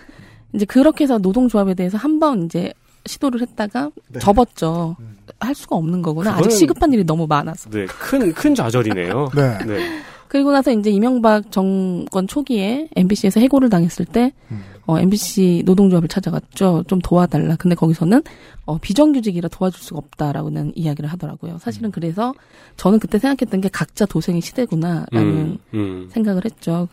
[0.52, 2.72] 이제 그렇게 해서 노동조합에 대해서 한 번 이제
[3.06, 4.18] 시도를 했다가 네.
[4.18, 4.96] 접었죠.
[5.40, 6.34] 할 수가 없는 거구나.
[6.36, 7.70] 아직 시급한 일이 너무 많아서.
[7.70, 9.30] 네, 큰, 큰 좌절이네요.
[9.34, 9.58] 네.
[10.28, 14.32] 그리고 나서 이제 이명박 정권 초기에 MBC에서 해고를 당했을 때,
[14.86, 16.84] 어, MBC 노동조합을 찾아갔죠.
[16.86, 17.56] 좀 도와달라.
[17.56, 18.22] 근데 거기서는,
[18.66, 21.58] 어, 비정규직이라 도와줄 수가 없다라고는 이야기를 하더라고요.
[21.58, 22.34] 사실은 그래서
[22.76, 26.08] 저는 그때 생각했던 게 각자 도생의 시대구나라는 음, 음.
[26.10, 26.88] 생각을 했죠.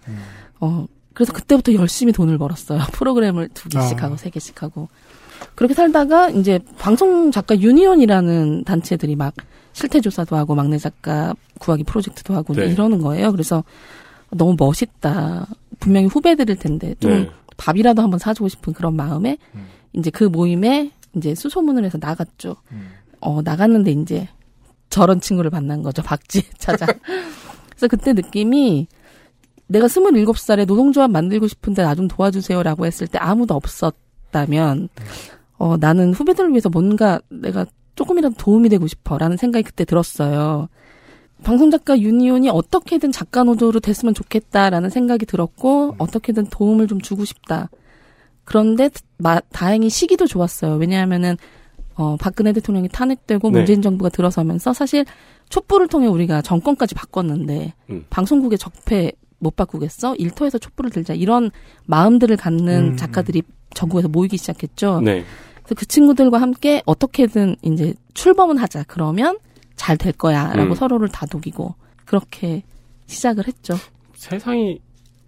[0.59, 2.79] 어, 그래서 그때부터 열심히 돈을 벌었어요.
[2.93, 4.05] 프로그램을 두 개씩 아.
[4.05, 4.89] 하고 세 개씩 하고.
[5.55, 9.33] 그렇게 살다가 이제 방송 작가 유니온이라는 단체들이 막
[9.75, 12.67] 실태 조사도 하고 막내 작가 구하기 프로젝트도 하고 네.
[12.67, 13.33] 이러는 거예요.
[13.33, 13.61] 그래서
[14.31, 15.47] 너무 멋있다.
[15.81, 17.29] 분명히 후배들일 텐데 좀 네.
[17.57, 19.37] 밥이라도 한번 사주고 싶은 그런 마음에
[19.91, 22.55] 이제 그 모임에 이제 수소문을 해서 나갔죠.
[23.19, 24.29] 어, 나갔는데 이제
[24.89, 26.01] 저런 친구를 만난 거죠.
[26.07, 26.87] 박지혜 차장.
[27.69, 28.87] 그래서 그때 느낌이
[29.67, 34.87] 내가 27살에 노동조합 만들고 싶은데 나 좀 도와주세요라고 했을 때 아무도 없었다면,
[35.57, 37.65] 어, 나는 후배들을 위해서 뭔가 내가
[37.95, 40.67] 조금이라도 도움이 되고 싶어 라는 생각이 그때 들었어요.
[41.43, 47.69] 방송작가 유니온이 어떻게든 작가 노조로 됐으면 좋겠다라는 생각이 들었고, 어떻게든 도움을 좀 주고 싶다.
[48.45, 50.75] 그런데 마- 다행히 시기도 좋았어요.
[50.75, 51.37] 왜냐하면은
[51.97, 53.57] 어, 박근혜 대통령이 탄핵되고 네.
[53.59, 55.05] 문재인 정부가 들어서면서 사실
[55.49, 58.05] 촛불을 통해 우리가 정권까지 바꿨는데 음.
[58.09, 60.15] 방송국의 적폐 못 바꾸겠어?
[60.15, 61.51] 일터에서 촛불을 들자 이런
[61.85, 62.97] 마음들을 갖는 음.
[62.97, 63.43] 작가들이
[63.73, 65.01] 전국에서 모이기 시작했죠.
[65.01, 65.23] 네.
[65.65, 68.83] 그래서 그 친구들과 함께 어떻게든 이제 출범은 하자.
[68.87, 69.37] 그러면
[69.75, 70.75] 잘 될 거야라고 음.
[70.75, 72.63] 서로를 다독이고 그렇게
[73.07, 73.75] 시작을 했죠.
[74.15, 74.79] 세상이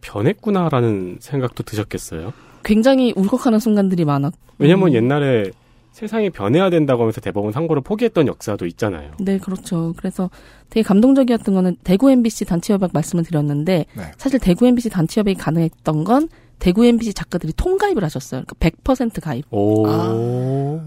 [0.01, 2.33] 변했구나라는 생각도 드셨겠어요?
[2.63, 4.37] 굉장히 울컥하는 순간들이 많았고.
[4.57, 4.93] 왜냐면 음.
[4.93, 5.51] 옛날에
[5.91, 9.11] 세상이 변해야 된다고 하면서 대법원 선고를 포기했던 역사도 있잖아요.
[9.19, 9.93] 네, 그렇죠.
[9.97, 10.29] 그래서
[10.69, 14.03] 되게 감동적이었던 거는 대구 MBC 단체협약 말씀을 드렸는데 네.
[14.17, 16.29] 사실 대구 MBC 단체협약이 가능했던 건
[16.59, 18.43] 대구 MBC 작가들이 통가입을 하셨어요.
[18.45, 19.45] 그러니까 100% 가입.
[19.53, 19.85] 오.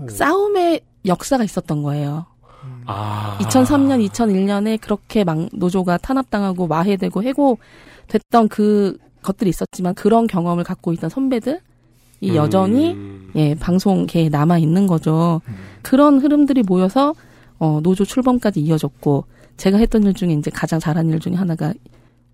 [0.08, 2.26] 싸움의 역사가 있었던 거예요.
[2.86, 3.38] 아.
[3.40, 11.10] 2003년, 2001년에 그렇게 막 노조가 탄압당하고 마해되고 해고됐던 그 것들이 있었지만 그런 경험을 갖고 있던
[11.10, 11.60] 선배들
[12.22, 12.96] 이 여전히
[13.34, 15.40] 예 방송계에 남아 있는 거죠.
[15.82, 17.14] 그런 흐름들이 모여서
[17.58, 19.24] 어, 노조 출범까지 이어졌고
[19.56, 21.72] 제가 했던 일 중에 이제 가장 잘한 일 중에 하나가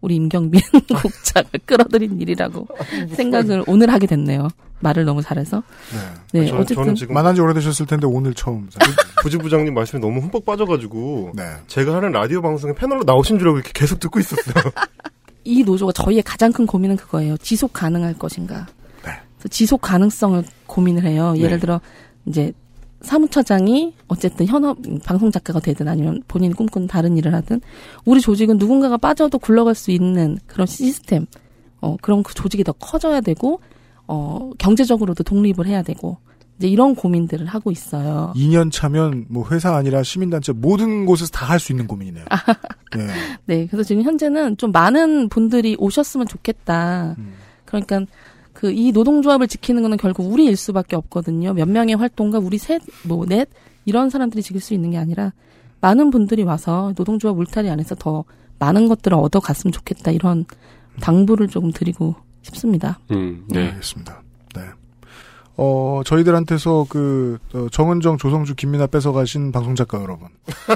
[0.00, 2.68] 우리 임경빈 국장을 끌어들인 일이라고
[3.16, 4.48] 생각을 오늘 하게 됐네요.
[4.80, 5.62] 말을 너무 잘해서.
[6.32, 8.68] 네, 저- 어쨌든 저는 지금 만난 지 오래되셨을 텐데 오늘 처음.
[9.22, 11.42] 부지부장님 말씀에 너무 흠뻑 빠져가지고 네.
[11.66, 14.54] 제가 하는 라디오 방송에 패널로 나오신 줄 알고 이렇게 계속 듣고 있었어요.
[15.44, 17.36] 이 노조가 저희의 가장 큰 고민은 그거예요.
[17.38, 18.66] 지속 가능할 것인가.
[19.02, 21.34] 그래서 지속 가능성을 고민을 해요.
[21.36, 21.58] 예를 네.
[21.60, 21.80] 들어
[22.26, 22.52] 이제
[23.06, 27.60] 사무처장이 어쨌든 현업 방송 작가가 되든 아니면 본인이 꿈꾸는 다른 일을 하든
[28.04, 31.26] 우리 조직은 누군가가 빠져도 굴러갈 수 있는 그런 시스템.
[31.80, 33.60] 어 그런 그 조직이 더 커져야 되고
[34.08, 36.18] 어 경제적으로도 독립을 해야 되고
[36.58, 38.32] 이제 이런 고민들을 하고 있어요.
[38.34, 42.24] 2년 차면 뭐 회사 아니라 시민단체 모든 곳에서 다 할 수 있는 고민이네요.
[42.96, 43.06] 네.
[43.44, 47.14] 네, 그래서 지금 현재는 좀 많은 분들이 오셨으면 좋겠다.
[47.66, 48.00] 그러니까
[48.56, 51.52] 그 이 노동조합을 지키는 거는 결국 우리 일 수밖에 없거든요.
[51.52, 53.48] 몇 명의 활동가 우리 셋, 뭐 넷
[53.84, 55.32] 이런 사람들이 지킬 수 있는 게 아니라
[55.82, 58.24] 많은 분들이 와서 노동조합 울타리 안에서 더
[58.58, 60.46] 많은 것들을 얻어갔으면 좋겠다 이런
[61.00, 62.98] 당부를 조금 드리고 싶습니다.
[63.10, 63.68] 음, 네.
[63.68, 64.22] 알겠습니다.
[64.54, 64.62] 네.
[65.56, 70.28] 어, 저희들한테서 그, 어, 정은정, 조성주, 김민아 뺏어가신 방송작가 여러분.
[70.46, 70.74] 네.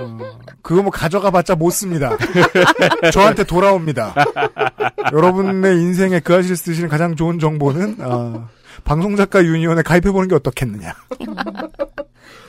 [0.00, 0.18] 어,
[0.62, 2.16] 그거 뭐 가져가 봤자 못 씁니다.
[3.12, 4.14] 저한테 돌아옵니다.
[5.12, 8.48] 여러분의 인생에 그 아실 쓰시는 가장 좋은 정보는, 아,
[8.84, 10.94] 방송작가 유니온에 가입해보는 게 어떻겠느냐.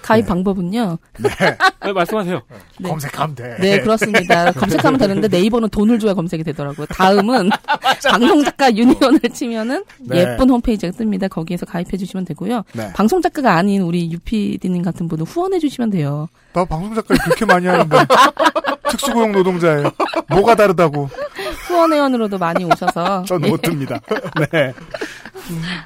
[0.01, 0.97] 가입 방법은요.
[1.19, 2.41] 네, 말씀하세요.
[2.79, 2.89] 네.
[2.89, 3.55] 검색하면 돼.
[3.59, 4.51] 네, 그렇습니다.
[4.51, 6.85] 검색하면 되는데 네이버는 돈을 줘야 검색이 되더라고요.
[6.87, 7.49] 다음은
[8.09, 10.19] 방송작가 유니온을 치면은 네.
[10.21, 11.29] 예쁜 홈페이지가 뜹니다.
[11.29, 12.63] 거기에서 가입해 주시면 되고요.
[12.73, 12.91] 네.
[12.93, 16.27] 방송작가가 아닌 우리 유피디님 같은 분은 후원해 주시면 돼요.
[16.53, 17.97] 나 방송작가 그렇게 많이 하는데.
[18.89, 19.91] 특수고용 노동자예요.
[20.29, 21.09] 뭐가 다르다고.
[21.67, 23.99] 후원회원으로도 많이 오셔서 전 못 듭니다.
[24.51, 24.73] 네.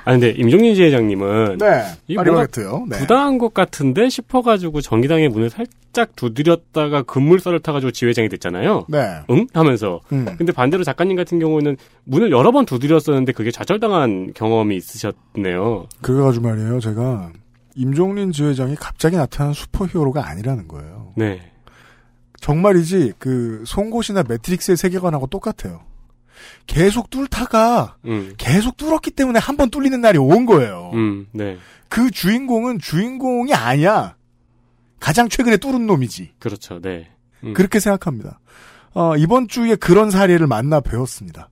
[0.05, 1.83] 아 근데 임종민 지회장님은 네.
[2.07, 2.85] 이 파리바게트요.
[2.89, 2.97] 네.
[2.97, 8.85] 부당한 것 같은데 싶어가지고 정의당의 문을 살짝 두드렸다가 급물살을 타가지고 지회장이 됐잖아요.
[8.89, 9.21] 네.
[9.29, 9.47] 응?
[9.53, 10.01] 하면서.
[10.11, 10.25] 음.
[10.37, 15.87] 근데 반대로 작가님 같은 경우는 문을 여러 번 두드렸었는데 그게 좌절당한 경험이 있으셨네요.
[16.01, 16.79] 그래가지고 말이에요.
[16.79, 17.31] 제가
[17.75, 21.13] 임종린 지회장이 갑자기 나타난 슈퍼히어로가 아니라는 거예요.
[21.15, 21.41] 네.
[22.39, 25.81] 정말이지 그 송곳이나 매트릭스의 세계관하고 똑같아요.
[26.67, 28.33] 계속 뚫다가 음.
[28.37, 30.91] 계속 뚫었기 때문에 한 번 뚫리는 날이 온 거예요.
[30.93, 31.57] 음, 네.
[31.89, 34.15] 그 주인공은 주인공이 아니야.
[34.99, 36.33] 가장 최근에 뚫은 놈이지.
[36.39, 37.09] 그렇죠, 네.
[37.43, 37.53] 음.
[37.53, 38.39] 그렇게 생각합니다.
[38.93, 41.49] 어, 이번 주에 그런 사례를 만나 봤습니다.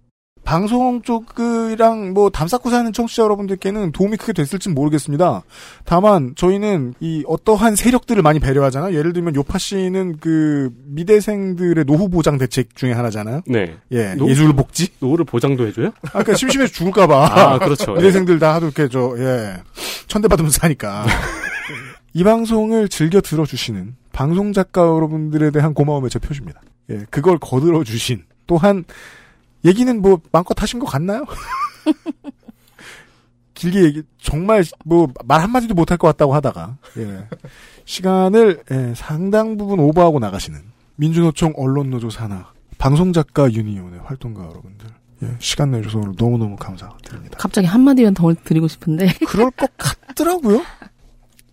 [0.55, 5.43] 방송 쪽이랑 뭐 담쌓고 사는 청취자 여러분들께는 도움이 크게 됐을진 모르겠습니다.
[5.85, 8.93] 다만 저희는 이 어떠한 세력들을 많이 배려하잖아요.
[8.93, 13.43] 예를 들면 요파 씨는 그 미대생들의 노후 보장 대책 중에 하나잖아요.
[13.47, 13.77] 네.
[13.93, 14.89] 예, 노- 예술 복지.
[14.99, 15.93] 노후를 보장도 해줘요?
[16.07, 17.27] 아, 그러니까 심심해서 죽을까봐.
[17.31, 17.93] 아, 그렇죠.
[17.93, 19.53] 미대생들 다 하도 이렇게 저, 예.
[20.07, 21.05] 천대 받으면서 사니까.
[22.13, 26.59] 이 방송을 즐겨 들어주시는 방송 작가 여러분들에 대한 고마움의 제 표시입니다.
[26.89, 28.83] 예, 그걸 거들어 주신 또한
[29.65, 31.25] 얘기는 뭐 마음껏 하신 것 같나요?
[33.53, 37.27] 길게 얘기 정말 뭐 말 한마디도 못할 것 같다고 하다가 예.
[37.85, 40.59] 시간을 예, 상당 부분 오버하고 나가시는
[40.95, 44.87] 민주노총 언론노조 산하 방송작가 유니온의 활동가 여러분들
[45.23, 47.37] 예, 시간 내주셔서 오늘 너무너무 감사드립니다.
[47.37, 49.07] 갑자기 한마디만 더 드리고 싶은데.
[49.27, 50.63] 그럴 것 같더라고요.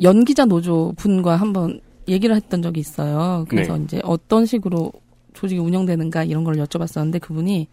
[0.00, 3.44] 연기자 노조 분과 한번 얘기를 했던 적이 있어요.
[3.50, 3.84] 그래서 네.
[3.84, 4.90] 이제 어떤 식으로
[5.34, 7.68] 조직이 운영되는가 이런 걸 여쭤봤었는데 그분이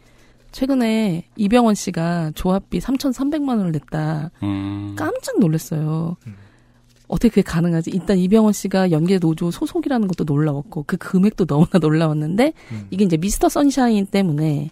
[0.55, 4.31] 최근에 이병헌 씨가 조합비 3,300만 원을 냈다.
[4.41, 4.95] 음.
[4.97, 6.15] 깜짝 놀랐어요.
[7.09, 7.91] 어떻게 그게 가능하지?
[7.91, 12.53] 일단 이병헌 씨가 연계 노조 소속이라는 것도 놀라웠고 그 금액도 너무나 놀라웠는데
[12.89, 14.69] 이게 이제 미스터 선샤인 때문에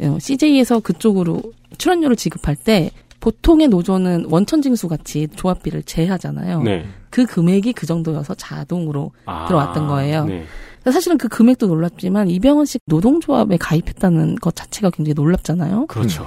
[0.00, 1.40] 어, CJ에서 그쪽으로
[1.78, 6.62] 출연료를 지급할 때 보통의 노조는 원천징수 같이 조합비를 제하잖아요.
[6.62, 6.84] 네.
[7.08, 10.26] 그 금액이 그 정도여서 자동으로 아, 들어왔던 거예요.
[10.26, 10.44] 네.
[10.90, 15.86] 사실은 그 금액도 놀랍지만 이병헌 씨 노동조합에 가입했다는 것 자체가 굉장히 놀랍잖아요.
[15.86, 16.26] 그렇죠.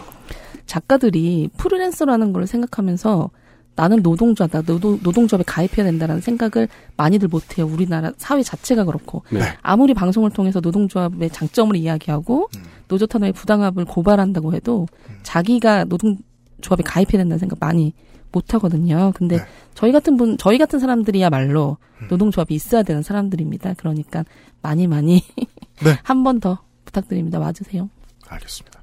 [0.65, 3.29] 작가들이 프리랜서라는 걸 생각하면서
[3.75, 7.65] 나는 노동자다, 노동, 노동조합에 가입해야 된다는 생각을 많이들 못해요.
[7.65, 9.23] 우리나라 사회 자체가 그렇고.
[9.29, 9.41] 네.
[9.61, 12.49] 아무리 방송을 통해서 노동조합의 장점을 이야기하고
[12.87, 14.87] 노조 탄원의 부당합을 고발한다고 해도
[15.23, 17.93] 자기가 노동조합에 가입해야 된다는 생각 많이
[18.35, 19.13] 못 하거든요.
[19.15, 19.39] 근데
[19.73, 21.77] 저희 같은 분, 저희 같은 사람들이야말로
[22.09, 23.75] 노동조합이 있어야 되는 사람들입니다.
[23.77, 24.25] 그러니까
[24.61, 25.23] 많이 많이
[26.03, 27.39] 한번 더 부탁드립니다.
[27.39, 27.89] 와주세요.
[28.27, 28.81] 알겠습니다.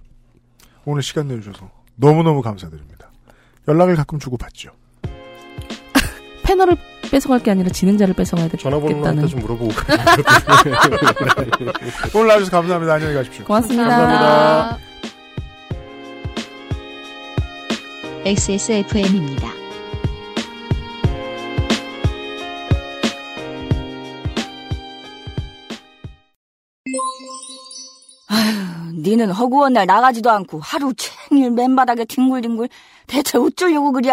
[0.86, 3.11] 오늘 시간 내주셔서 너무너무 감사드립니다.
[3.68, 4.70] 연락을 가끔 주고받죠.
[6.44, 6.76] 패널을
[7.11, 9.28] 뺏어갈 게 아니라 진행자를 뺏어가야 전화번호한테 되겠다는.
[9.28, 9.70] 좀 물어보고
[12.16, 12.94] 오늘 나와주셔서 감사합니다.
[12.94, 13.44] 안녕히 가십시오.
[13.44, 13.86] 고맙습니다.
[13.86, 14.91] 감사합니다.
[18.25, 19.49] XSFM입니다.
[28.29, 32.68] 아휴, 니는 허구한 날 나가지도 않고 하루 종일 맨바닥에 뒹굴뒹굴
[33.09, 34.11] 대체 어쩌려고 그래?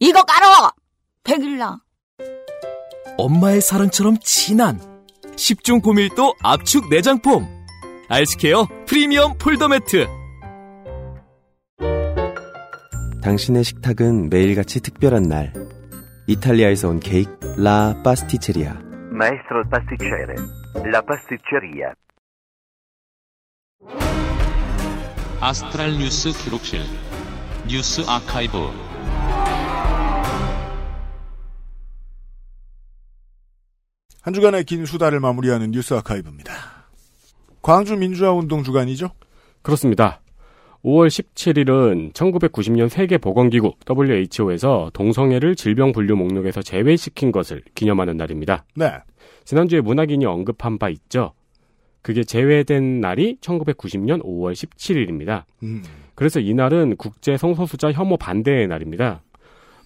[0.00, 0.72] 이거 깔어!
[1.22, 1.78] 백일랑.
[3.18, 4.80] 엄마의 사랑처럼 진한
[5.36, 7.46] 10중 고밀도 압축 내장폼
[8.08, 10.19] 알스케어 프리미엄 폴더 매트
[13.22, 15.52] 당신의 식탁은 매일같이 특별한 날.
[16.26, 18.78] 이탈리아에서 온 케이크 라 파스티체리아.
[19.12, 20.34] Maestro pasticcere.
[20.86, 21.92] La pasticceria.
[25.40, 26.80] 아스트랄 뉴스 기록실
[27.66, 28.58] 뉴스 아카이브
[34.20, 36.52] 한 주간의 긴 수다를 마무리하는 뉴스 아카이브입니다.
[37.62, 39.10] 광주 민주화 운동 주간이죠?
[39.62, 40.20] 그렇습니다.
[40.84, 48.64] 5월 17일은 1990년 세계보건기구 WHO에서 동성애를 질병 분류 목록에서 제외시킨 것을 기념하는 날입니다.
[48.74, 48.90] 네.
[49.44, 51.32] 지난주에 문학인이 언급한 바 있죠.
[52.02, 55.44] 그게 제외된 날이 1990년 5월 17일입니다.
[55.62, 55.82] 음.
[56.14, 59.22] 그래서 이날은 국제 성소수자 혐오 반대의 날입니다.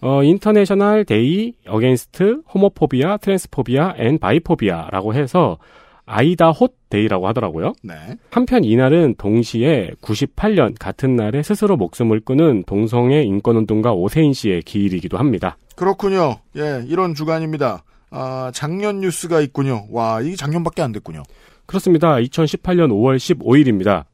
[0.01, 5.59] 어, International Day Against Homophobia, Transphobia and Biphobia라고 해서
[6.07, 7.73] IDAHOT Day라고 하더라고요.
[7.83, 7.95] 네.
[8.31, 15.57] 한편 이날은 동시에 98년 같은 날에 스스로 목숨을 끊은 동성애 인권운동가 오세인 씨의 기일이기도 합니다.
[15.77, 16.37] 그렇군요.
[16.57, 17.83] 예, 이런 주간입니다.
[18.11, 19.87] 아, 작년 뉴스가 있군요.
[19.91, 21.25] 와, 이게 작년밖에 안 됐군요.
[21.67, 22.17] 그렇습니다.
[22.17, 24.05] 2018년 5월 15일입니다.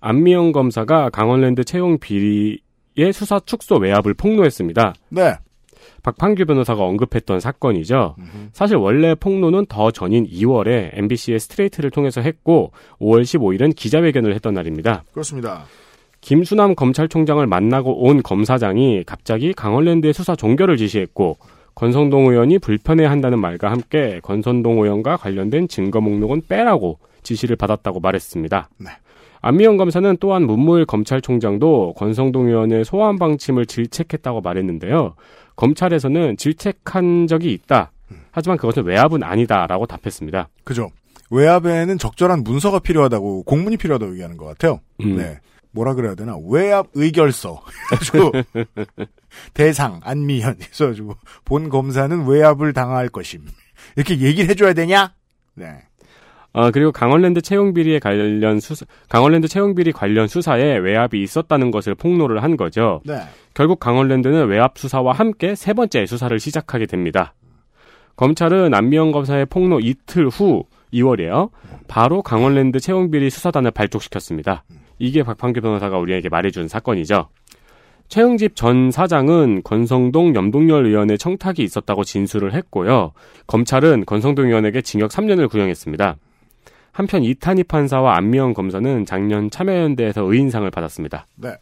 [0.00, 4.94] 안미영 검사가 강원랜드 채용 비리의 수사 축소 외압을 폭로했습니다.
[5.08, 5.36] 네.
[6.06, 8.14] 박판규 변호사가 언급했던 사건이죠.
[8.52, 15.02] 사실 원래 폭로는 더 전인 2월에 MBC의 스트레이트를 통해서 했고 5월 15일은 기자회견을 했던 날입니다.
[15.10, 15.64] 그렇습니다.
[16.20, 21.38] 김수남 검찰총장을 만나고 온 검사장이 갑자기 강원랜드의 수사 종결을 지시했고
[21.74, 28.68] 권성동 의원이 불편해한다는 말과 함께 권선동 의원과 관련된 증거 목록은 빼라고 지시를 받았다고 말했습니다.
[28.78, 28.90] 네.
[29.42, 35.14] 안미영 검사는 또한 문무일 검찰총장도 권성동 의원의 소환 방침을 질책했다고 말했는데요.
[35.56, 37.92] 검찰에서는 질책한 적이 있다.
[38.30, 40.48] 하지만 그것은 외압은 아니다라고 답했습니다.
[40.64, 40.90] 그죠.
[41.30, 44.80] 외압에는 적절한 문서가 필요하다고, 공문이 필요하다고 얘기하는 것 같아요.
[45.02, 45.16] 음.
[45.16, 45.40] 네.
[45.72, 46.36] 뭐라 그래야 되나?
[46.48, 47.62] 외압 의결서.
[47.92, 48.32] 해가지고,
[49.52, 50.58] 대상, 안미현.
[50.60, 53.46] 해가지고, 본 검사는 외압을 당할 것임.
[53.96, 55.14] 이렇게 얘기를 해줘야 되냐?
[55.54, 55.82] 네.
[56.56, 61.94] 어, 그리고 강원랜드 채용 비리에 관련 수사, 강원랜드 채용 비리 관련 수사에 외압이 있었다는 것을
[61.94, 63.02] 폭로를 한 거죠.
[63.04, 63.18] 네.
[63.52, 67.34] 결국 강원랜드는 외압 수사와 함께 세 번째 수사를 시작하게 됩니다.
[68.16, 71.50] 검찰은 안미영 검사의 폭로 이틀 후 2월이에요.
[71.88, 74.64] 바로 강원랜드 채용 비리 수사단을 발족시켰습니다.
[74.98, 77.28] 이게 박판규 변호사가 우리에게 말해준 사건이죠.
[78.08, 83.12] 최영집 전 사장은 권성동 염동열 의원의 청탁이 있었다고 진술을 했고요.
[83.46, 86.16] 검찰은 권성동 의원에게 징역 3년을 구형했습니다.
[86.96, 91.26] 한편 이탄희 판사와 안미영 검사는 작년 참여연대에서 의인상을 받았습니다.
[91.34, 91.54] 네.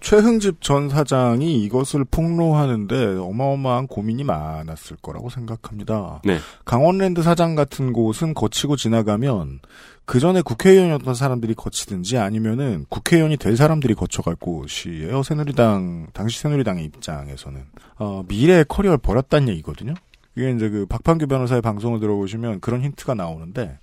[0.00, 6.22] 최흥집 전 사장이 이것을 폭로하는데 어마어마한 고민이 많았을 거라고 생각합니다.
[6.24, 6.38] 네.
[6.64, 9.60] 강원랜드 사장 같은 곳은 거치고 지나가면
[10.06, 15.22] 그 전에 국회의원이었던 사람들이 거치든지 아니면은 국회의원이 될 사람들이 거쳐갈 곳이에요.
[15.22, 17.62] 새누리당 당시 새누리당의 입장에서는
[17.98, 19.94] 어, 미래의 커리어를 버렸다는 얘기거든요.
[20.36, 23.78] 이게 이제 그 박판규 변호사의 방송을 들어보시면 그런 힌트가 나오는데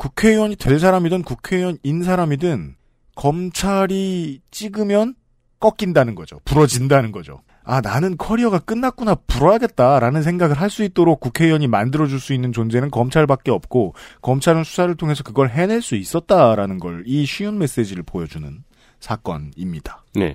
[0.00, 2.76] 국회의원이 될 사람이든 국회의원인 사람이든
[3.16, 5.14] 검찰이 찍으면
[5.60, 6.40] 꺾인다는 거죠.
[6.46, 7.42] 부러진다는 거죠.
[7.64, 13.50] 아, 나는 커리어가 끝났구나, 불어야겠다라는 생각을 할 수 있도록 국회의원이 만들어줄 수 있는 존재는 검찰밖에
[13.50, 18.64] 없고, 검찰은 수사를 통해서 그걸 해낼 수 있었다라는 걸, 이 쉬운 메시지를 보여주는
[19.00, 20.04] 사건입니다.
[20.14, 20.34] 네.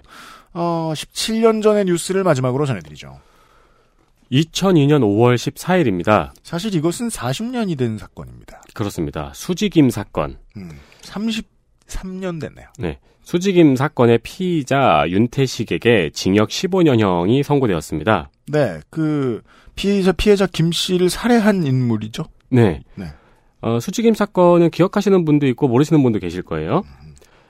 [0.53, 3.20] 어, 17년 전의 뉴스를 마지막으로 전해드리죠.
[4.32, 6.32] 2002년 5월 14일입니다.
[6.43, 8.61] 사실 이것은 40년이 된 사건입니다.
[8.73, 9.32] 그렇습니다.
[9.34, 10.38] 수지김 사건.
[10.57, 10.71] 음,
[11.01, 12.67] 33년 됐네요.
[12.80, 12.99] 네.
[13.23, 18.30] 수지김 사건의 피의자 윤태식에게 징역 15년형이 선고되었습니다.
[18.47, 19.41] 네, 그,
[19.76, 22.26] 피해자, 피해자 김 씨를 살해한 인물이죠?
[22.49, 22.84] 네.
[22.93, 23.07] 네.
[23.61, 26.84] 어, 수지김 사건은 기억하시는 분도 있고 모르시는 분도 계실 거예요.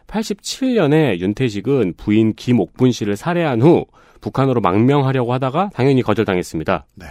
[0.08, 3.86] 87년에 윤태식은 부인 김옥분 씨를 살해한 후
[4.26, 6.86] 북한으로 망명하려고 하다가 당연히 거절당했습니다.
[6.96, 7.06] 네.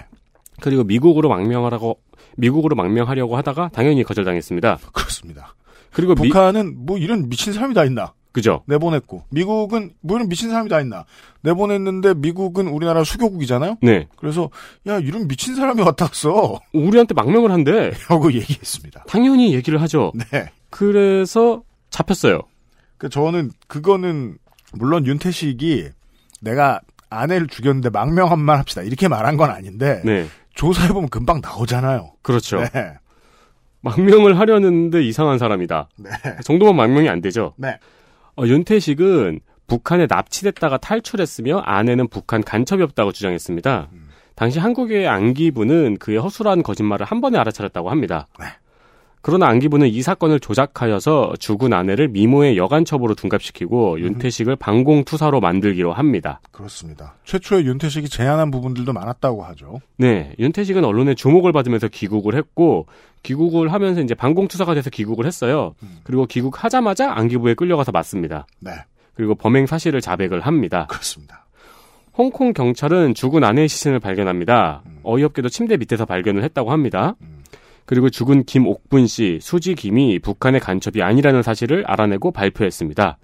[0.60, 2.00] 그리고 미국으로 망명하라고
[2.36, 4.78] 미국으로 망명하려고 하다가 당연히 거절당했습니다.
[4.92, 5.54] 그렇습니다.
[5.92, 8.14] 그리고 미- 북한은 뭐 이런 미친 사람이 다 있나?
[8.32, 8.64] 그죠?
[8.66, 11.04] 내보냈고 미국은 뭐 이런 미친 사람이 다 있나?
[11.42, 13.76] 내보냈는데 미국은 우리나라 수교국이잖아요.
[13.80, 14.08] 네.
[14.16, 14.50] 그래서
[14.88, 16.58] 야 이런 미친 사람이 왔다 갔어.
[16.72, 17.92] 우리한테 망명을 한대.
[18.08, 19.04] 하고 얘기했습니다.
[19.06, 20.10] 당연히 얘기를 하죠.
[20.32, 20.46] 네.
[20.70, 22.40] 그래서 잡혔어요.
[22.98, 24.36] 그 저는 그거는
[24.72, 25.90] 물론 윤태식이
[26.40, 26.80] 내가
[27.14, 30.26] 아내를 죽였는데 망명한만 합시다 이렇게 말한 건 아닌데 네.
[30.54, 32.12] 조사해 보면 금방 나오잖아요.
[32.22, 32.58] 그렇죠.
[32.58, 32.94] 네.
[33.80, 35.88] 망명을 하려는데 이상한 사람이다.
[35.98, 36.10] 네.
[36.38, 37.54] 그 정도면 망명이 안 되죠.
[37.56, 37.78] 네.
[38.36, 43.88] 어, 윤태식은 북한에 납치됐다가 탈출했으며 아내는 북한 간첩이 없다고 주장했습니다.
[44.34, 48.26] 당시 한국의 안기부는 그의 허술한 거짓말을 한 번에 알아차렸다고 합니다.
[49.24, 56.42] 그러나 안기부는 이 사건을 조작하여서 죽은 아내를 미모의 여간첩으로 둔갑시키고 윤태식을 방공투사로 만들기로 합니다.
[56.50, 57.14] 그렇습니다.
[57.24, 59.80] 최초에 윤태식이 제안한 부분들도 많았다고 하죠.
[59.96, 62.86] 네, 윤태식은 언론의 주목을 받으면서 귀국을 했고
[63.22, 65.74] 귀국을 하면서 이제 방공투사가 돼서 귀국을 했어요.
[66.02, 68.46] 그리고 귀국하자마자 안기부에 끌려가서 맞습니다.
[68.60, 68.72] 네.
[69.14, 70.86] 그리고 범행 사실을 자백을 합니다.
[70.90, 71.46] 그렇습니다.
[72.12, 74.82] 홍콩 경찰은 죽은 아내의 시신을 발견합니다.
[75.02, 77.14] 어이없게도 침대 밑에서 발견을 했다고 합니다.
[77.86, 83.18] 그리고 죽은 김옥분 씨, 수지 김이 북한의 간첩이 아니라는 사실을 알아내고 발표했습니다.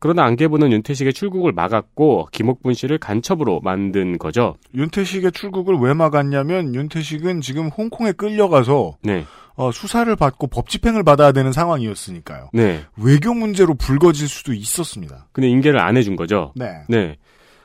[0.00, 4.54] 그러나 안개부는 윤태식의 출국을 막았고 김옥분 씨를 간첩으로 만든 거죠.
[4.74, 9.24] 윤태식의 출국을 왜 막았냐면 윤태식은 지금 홍콩에 끌려가서 네.
[9.56, 12.50] 어, 수사를 받고 법 집행을 받아야 되는 상황이었으니까요.
[12.52, 12.84] 네.
[12.96, 15.26] 외교 문제로 불거질 수도 있었습니다.
[15.32, 16.52] 근데 인계를 안 해준 거죠.
[16.54, 16.82] 네.
[16.88, 17.16] 네.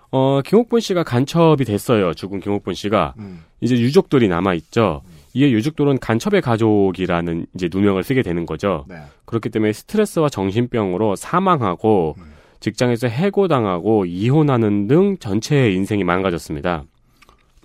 [0.09, 2.15] 어, 김옥분 씨가 간첩이 됐어요.
[2.15, 3.13] 죽은 김옥분 씨가.
[3.19, 3.43] 음.
[3.61, 5.03] 이제 유족들이 남아있죠.
[5.33, 8.85] 이에 유족들은 간첩의 가족이라는 이제 누명을 쓰게 되는 거죠.
[8.87, 8.97] 네.
[9.25, 12.15] 그렇기 때문에 스트레스와 정신병으로 사망하고
[12.59, 16.83] 직장에서 해고당하고 이혼하는 등 전체의 인생이 망가졌습니다.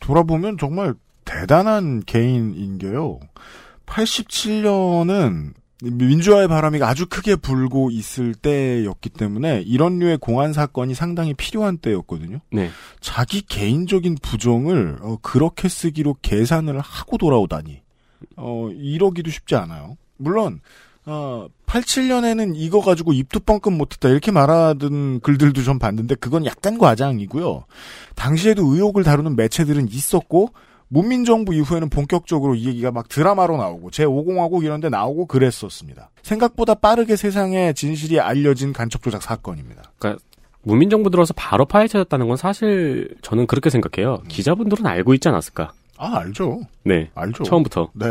[0.01, 0.95] 돌아보면 정말
[1.25, 3.21] 대단한 개인인 게요.
[3.87, 5.53] 87년은
[5.83, 12.41] 민주화의 바람이 아주 크게 불고 있을 때였기 때문에 이런 류의 공안 사건이 상당히 필요한 때였거든요.
[12.51, 12.71] 네.
[13.01, 17.83] 자기 개인적인 부정을 어, 그렇게 쓰기로 계산을 하고 돌아오다니
[18.37, 19.97] 어, 이러기도 쉽지 않아요.
[20.17, 20.61] 물론
[21.07, 27.65] 어, 87년에는 이거 가지고 입도 뻥끗 못했다 이렇게 말하던 글들도 좀 봤는데 그건 약간 과장이고요.
[28.15, 30.51] 당시에도 의혹을 다루는 매체들은 있었고
[30.89, 36.11] 문민정부 이후에는 본격적으로 이 얘기가 막 드라마로 나오고 제5공화국 이런 데 나오고 그랬었습니다.
[36.23, 39.83] 생각보다 빠르게 세상에 진실이 알려진 간첩 조작 사건입니다.
[39.99, 40.23] 그러니까
[40.63, 44.23] 문민정부 들어서 바로 파헤쳐졌다는 건 사실 저는 그렇게 생각해요.
[44.29, 45.73] 기자분들은 알고 있지 않았을까?
[45.97, 46.61] 아, 알죠.
[46.85, 47.11] 네.
[47.15, 47.45] 알죠.
[47.45, 47.91] 처음부터.
[47.95, 48.07] 네.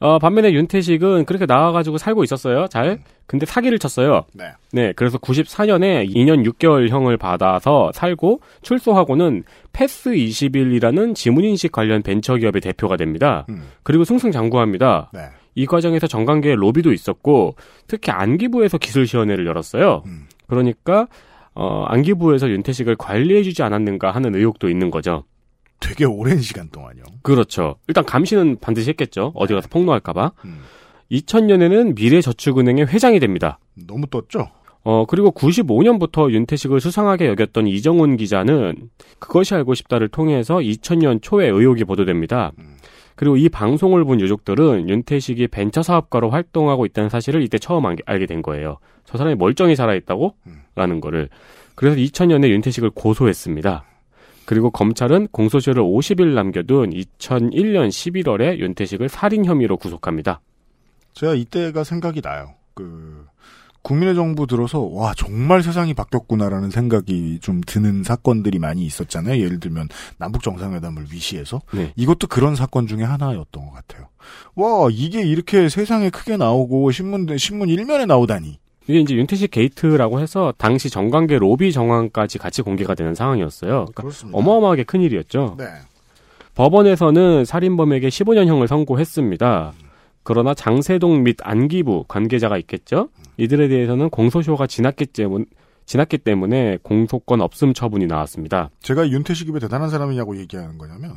[0.00, 2.66] 어, 반면에 윤태식은 그렇게 나와가지고 살고 있었어요.
[2.68, 2.98] 잘.
[3.26, 4.24] 근데 사기를 쳤어요.
[4.32, 4.46] 네.
[4.72, 4.92] 네.
[4.96, 13.46] 그래서 94년에 2년 6개월형을 받아서 살고 출소하고는 패스 21이라는 지문인식 관련 벤처기업의 대표가 됩니다.
[13.82, 15.10] 그리고 승승장구합니다.
[15.12, 15.20] 네.
[15.54, 17.54] 이 과정에서 정관계의 로비도 있었고
[17.86, 20.02] 특히 안기부에서 기술시연회를 열었어요.
[20.46, 21.06] 그러니까
[21.54, 25.24] 어, 안기부에서 윤태식을 관리해주지 않았는가 하는 의혹도 있는 거죠.
[25.80, 27.02] 되게 오랜 시간 동안요.
[27.22, 27.76] 그렇죠.
[27.88, 29.32] 일단 감시는 반드시 했겠죠.
[29.34, 30.32] 어디 가서 폭로할까봐.
[31.10, 33.58] 2000년에는 미래저축은행의 회장이 됩니다.
[33.86, 34.48] 너무 떴죠?
[34.82, 41.84] 어, 그리고 95년부터 윤태식을 수상하게 여겼던 이정훈 기자는 그것이 알고 싶다를 통해서 2000년 초에 의혹이
[41.84, 42.52] 보도됩니다.
[43.16, 48.24] 그리고 이 방송을 본 유족들은 윤태식이 벤처 사업가로 활동하고 있다는 사실을 이때 처음 알- 알게
[48.24, 48.78] 된 거예요.
[49.04, 50.34] 저 사람이 멀쩡히 살아있다고?
[50.74, 51.28] 라는 거를.
[51.74, 53.84] 그래서 2000년에 윤태식을 고소했습니다.
[54.50, 60.40] 그리고 검찰은 공소시효를 50일 남겨둔 2001년 11월에 윤태식을 살인 혐의로 구속합니다.
[61.12, 62.54] 제가 이때가 생각이 나요.
[62.74, 63.28] 그
[63.82, 69.40] 국민의 정부 들어서 와 정말 세상이 바뀌었구나라는 생각이 좀 드는 사건들이 많이 있었잖아요.
[69.40, 69.86] 예를 들면
[70.18, 71.92] 남북 정상회담을 위시해서 네.
[71.94, 74.08] 이것도 그런 사건 중에 하나였던 것 같아요.
[74.56, 78.58] 와 이게 이렇게 세상에 크게 나오고 신문 신문 일면에 나오다니.
[78.90, 83.86] 이게 이제 윤태식 게이트라고 해서 당시 정관계 로비 정황까지 같이 공개가 되는 상황이었어요.
[83.94, 85.54] 그러니까 어마어마하게 큰 일이었죠.
[85.58, 85.66] 네.
[86.56, 89.72] 법원에서는 살인범에게 15년형을 선고했습니다.
[90.24, 93.10] 그러나 장세동 및 안기부 관계자가 있겠죠.
[93.36, 95.46] 이들에 대해서는 공소시효가 지났기 때문
[95.86, 98.70] 지났기 때문에 공소권 없음 처분이 나왔습니다.
[98.80, 101.12] 제가 윤태식이 왜 대단한 사람이냐고 얘기하는 거냐면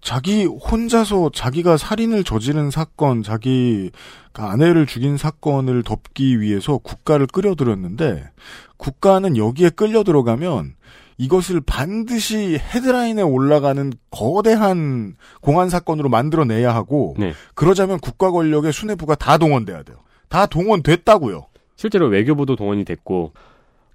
[0.00, 3.90] 자기 혼자서 자기가 살인을 저지른 사건, 자기
[4.34, 8.30] 아내를 죽인 사건을 덮기 위해서 국가를 끌어들였는데
[8.76, 10.74] 국가는 여기에 끌려 들어가면
[11.18, 17.32] 이것을 반드시 헤드라인에 올라가는 거대한 공안 사건으로 만들어내야 하고 네.
[17.54, 19.96] 그러자면 국가 권력의 수뇌부가 다 동원돼야 돼요.
[20.28, 21.46] 다 동원됐다고요.
[21.76, 23.32] 실제로 외교부도 동원이 됐고,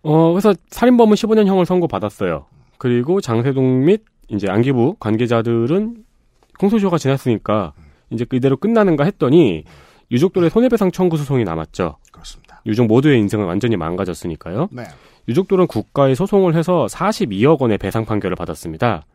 [0.04, 2.46] 어, 그래서 살인범은 15년 형을 선고받았어요.
[2.78, 6.04] 그리고 장세동 및 이제 안기부 관계자들은
[6.60, 7.74] 공소시효가 지났으니까
[8.10, 9.64] 이제 이대로 끝나는가 했더니
[10.12, 11.98] 유족들의 손해배상 청구 소송이 남았죠.
[12.12, 12.62] 그렇습니다.
[12.66, 14.70] 유족 모두의 인생은 완전히 망가졌으니까요.
[14.72, 14.84] 네.
[15.28, 19.06] 유족들은 국가에 소송을 해서 42억 원의 배상 판결을 받았습니다.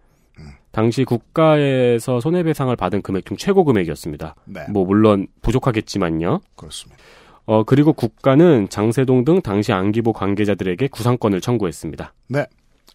[0.76, 4.34] 당시 국가에서 손해배상을 받은 금액 중 최고 금액이었습니다.
[4.44, 4.66] 네.
[4.68, 6.40] 뭐 물론 부족하겠지만요.
[6.54, 7.02] 그렇습니다.
[7.46, 12.12] 어 그리고 국가는 장세동 등 당시 안기부 관계자들에게 구상권을 청구했습니다.
[12.28, 12.44] 네.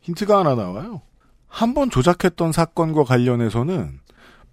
[0.02, 1.02] 힌트가 하나 나와요.
[1.52, 4.00] 한 번 조작했던 사건과 관련해서는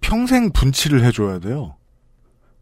[0.01, 1.75] 평생 분치를 해줘야 돼요.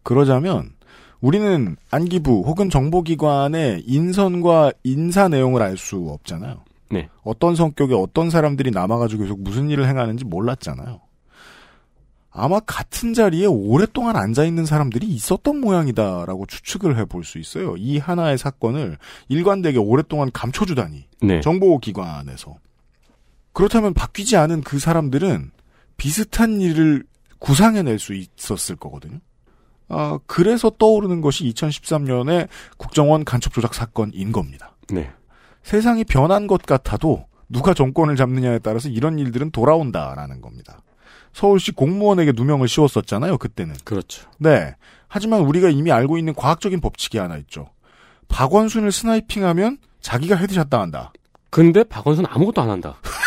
[0.04, 0.72] 그러자면
[1.20, 6.64] 우리는 안기부 혹은 정보기관의 인선과 인사 내용을 알 수 없잖아요.
[6.92, 7.10] 네.
[7.24, 11.02] 어떤 성격의 어떤 사람들이 남아가지고 계속 무슨 일을 행하는지 몰랐잖아요.
[12.30, 17.76] 아마 같은 자리에 오랫동안 앉아있는 사람들이 있었던 모양이다라고 추측을 해볼 수 있어요.
[17.78, 21.06] 이 하나의 사건을 일관되게 오랫동안 감춰주다니.
[21.24, 21.42] 네.
[21.42, 22.56] 정보기관에서.
[23.58, 25.50] 그렇다면 바뀌지 않은 그 사람들은
[25.98, 27.04] 비슷한 일을
[27.40, 29.18] 구상해낼 수 있었을 거거든요.
[29.90, 34.76] 아, 그래서 떠오르는 것이 2013년에 국정원 간첩 조작 사건인 겁니다.
[34.90, 35.10] 네.
[35.64, 40.84] 세상이 변한 것 같아도 누가 정권을 잡느냐에 따라서 이런 일들은 돌아온다라는 겁니다.
[41.34, 43.74] 서울시 공무원에게 누명을 씌웠었잖아요, 그때는.
[43.84, 44.30] 그렇죠.
[44.38, 44.76] 네.
[45.08, 47.72] 하지만 우리가 이미 알고 있는 과학적인 법칙이 하나 있죠.
[48.28, 51.12] 박원순을 sniping하면 자기가 headshot 당한다.
[51.50, 52.98] 근데 박원순 아무것도 안 한다.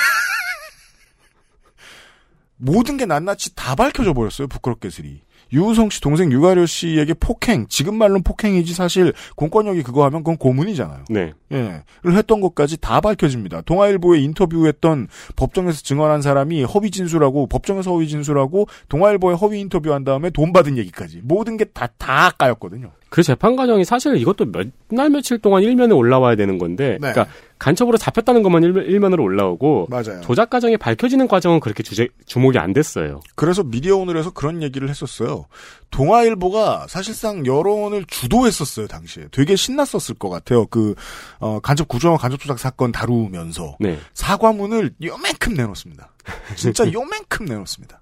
[2.61, 5.23] 모든 게 낱낱이 다 밝혀져 버렸어요, 부끄럽게스리.
[5.53, 11.05] 유우성 씨 동생 유가려 씨에게 폭행, 지금 말로는 폭행이지 사실 공권력이 그거 하면 그건 고문이잖아요.
[11.09, 11.33] 네.
[11.53, 11.83] 예.
[12.03, 13.63] 를 했던 것까지 다 밝혀집니다.
[13.63, 20.53] 동아일보에 인터뷰했던 법정에서 증언한 사람이 허위 진술하고 법정에서 허위 진술하고 동아일보에 허위 인터뷰한 다음에 돈
[20.53, 22.93] 받은 얘기까지 모든 게 다다 까였거든요.
[23.11, 27.13] 그 재판 과정이 사실 이것도 몇 날 며칠 동안 일면에 올라와야 되는 건데, 네.
[27.13, 30.21] 그러니까 간첩으로 잡혔다는 것만 일면, 일면 으로 올라오고, 맞아요.
[30.23, 33.21] 조작 과정이 밝혀지는 과정은 그렇게 주제, 주목이 안 됐어요.
[33.37, 35.47] 그래서 미디어 오늘에서 그런 얘기를 했었어요.
[35.91, 39.27] 동아일보가 사실상 여론을 주도했었어요, 당시에.
[39.31, 40.67] 되게 신났었을 것 같아요.
[40.67, 40.95] 그,
[41.39, 43.77] 어, 간첩 구조와 간첩 조작 사건 다루면서.
[43.79, 43.99] 네.
[44.15, 46.13] 사과문을 요만큼 내놓습니다.
[46.57, 48.01] 진짜 요만큼 내놓습니다.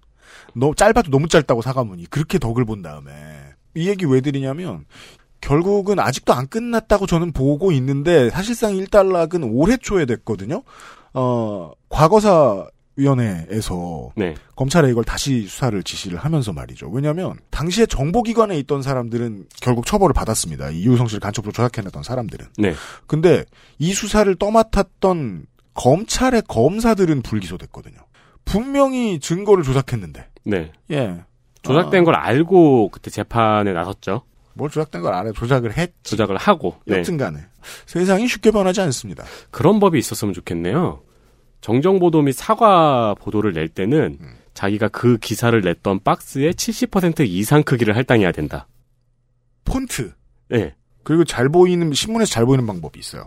[0.55, 2.07] 너, 짧아도 너무 짧다고 사과문이.
[2.07, 3.13] 그렇게 덕을 본 다음에.
[3.79, 4.85] 이 얘기 왜 드리냐면,
[5.41, 10.63] 결국은 아직도 안 끝났다고 저는 보고 있는데, 사실상 1단락은 올해 초에 됐거든요.
[11.15, 12.67] 어, 과거사
[12.99, 14.35] 위원회에서 네.
[14.57, 16.89] 검찰에 이걸 다시 수사를 지시를 하면서 말이죠.
[16.89, 20.71] 왜냐하면 당시에 정보기관에 있던 사람들은 결국 처벌을 받았습니다.
[20.71, 22.47] 이 이우성 씨를 간첩으로 조작해냈던 사람들은.
[22.59, 22.75] 네.
[23.07, 23.45] 근데
[23.79, 27.99] 이 수사를 떠맡았던 검찰의 검사들은 불기소됐거든요.
[28.45, 30.27] 분명히 증거를 조작했는데.
[30.45, 30.73] 네.
[30.91, 31.23] 예.
[31.69, 32.05] 조작된 아.
[32.05, 34.23] 걸 알고 그때 재판에 나섰죠.
[34.55, 35.33] 뭘 조작된 걸 알아요.
[35.33, 35.93] 조작을 했.
[36.03, 36.77] 조작을 하고.
[36.85, 36.99] 네.
[36.99, 37.39] 여튼간에
[37.87, 39.25] 세상이 쉽게 변하지 않습니다.
[39.51, 41.03] 그런 법이 있었으면 좋겠네요.
[41.61, 44.19] 정정 보도 및 사과 보도를 낼 때는
[44.55, 48.67] 자기가 그 기사를 냈던 박스의 70% 이상 크기를 할당해야 된다.
[49.65, 50.13] 폰트.
[50.49, 50.75] 네.
[51.05, 53.25] 그리고 잘 보이는 신문에서 잘 보이는 방법이 있어요.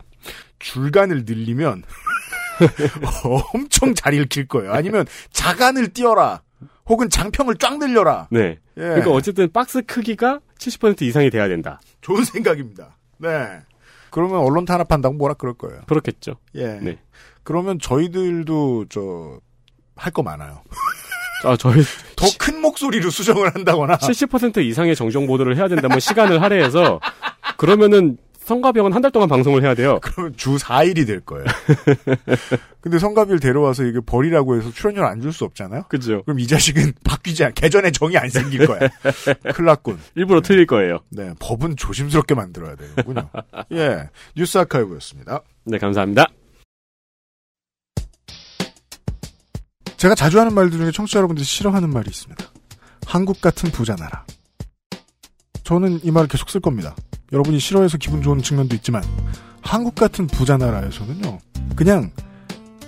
[0.60, 1.84] 줄간을 늘리면
[3.54, 4.72] 엄청 잘 읽힐 거예요.
[4.74, 6.42] 아니면 자간을 띄어라.
[6.88, 8.28] 혹은 장평을 쫙 늘려라.
[8.32, 8.58] 네.
[8.78, 8.82] 예.
[8.82, 11.80] 그러니까 어쨌든 박스 크기가 70% 이상이 돼야 된다.
[12.02, 12.98] 좋은 생각입니다.
[13.18, 13.30] 네.
[14.10, 15.82] 그러면 언론 탄압한다고 뭐라 그럴 거예요.
[15.88, 16.36] 그렇겠죠.
[16.56, 16.80] 예.
[16.82, 17.00] 네.
[17.44, 19.40] 그러면 저희들도 저
[19.96, 20.64] 할 거 많아요.
[21.46, 21.84] 아, 저희
[22.16, 27.00] 더 큰 목소리로 수정을 한다거나 70% 이상의 정정 보도를 해야 된다면 시간을 할애해서
[27.58, 30.00] 그러면은 성가병은 한 달 동안 방송을 해야 돼요.
[30.04, 31.46] 그러면 주 4일이 될 거예요.
[32.82, 35.84] 근데 성가비를 데려와서 이게 버리라고 해서 출연료 안 줄 수 없잖아요.
[35.90, 36.24] 그죠.
[36.24, 38.80] 그럼 이 자식은 바뀌지 않, 개전에 정이 안 생길 거야.
[39.54, 40.00] 큰일 났군.
[40.16, 41.00] 일부러 틀릴 거예요.
[41.10, 43.30] 네, 법은 조심스럽게 만들어야 되는군요.
[43.74, 45.42] 예, 뉴스 아카이브였습니다.
[45.66, 46.26] 네, 감사합니다.
[49.98, 52.44] 제가 자주 하는 말들 중에 청취자 여러분들이 싫어하는 말이 있습니다.
[53.06, 54.26] 한국 같은 부자 나라.
[55.64, 56.96] 저는 이 말을 계속 쓸 겁니다.
[57.32, 59.04] 여러분이 싫어해서 기분 좋은 측면도 있지만
[59.62, 61.40] 한국 같은 부자 나라에서는요.
[61.76, 62.12] 그냥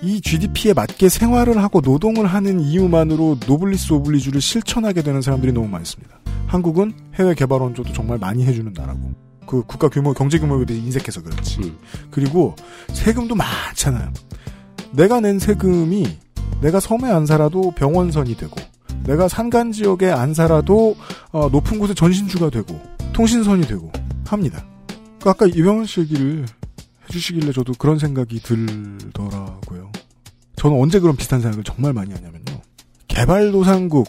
[0.02, 6.18] 이 GDP에 맞게 생활을 하고 노동을 하는 이유만으로 노블리스 오블리주를 실천하게 되는 사람들이 너무 많습니다.
[6.46, 9.12] 한국은 해외 개발 원조도 정말 많이 해주는 나라고.
[9.46, 11.74] 그 국가 규모, 경제 규모에 대해 인색해서 그렇지.
[12.10, 12.54] 그리고
[12.88, 14.12] 세금도 많잖아요.
[14.92, 16.18] 내가 낸 세금이
[16.60, 18.56] 내가 섬에 안 살아도 병원선이 되고,
[19.04, 20.96] 내가 산간 지역에 안 살아도
[21.30, 22.80] 어, 높은 곳에 전신주가 되고,
[23.14, 23.90] 통신선이 되고
[24.26, 24.66] 합니다.
[25.20, 26.44] 그 아까 이병헌 씨 얘기를
[27.08, 29.90] 해주시길래 저도 그런 생각이 들더라고요.
[30.56, 32.60] 저는 언제 그런 비슷한 생각을 정말 많이 하냐면요.
[33.08, 34.08] 개발도상국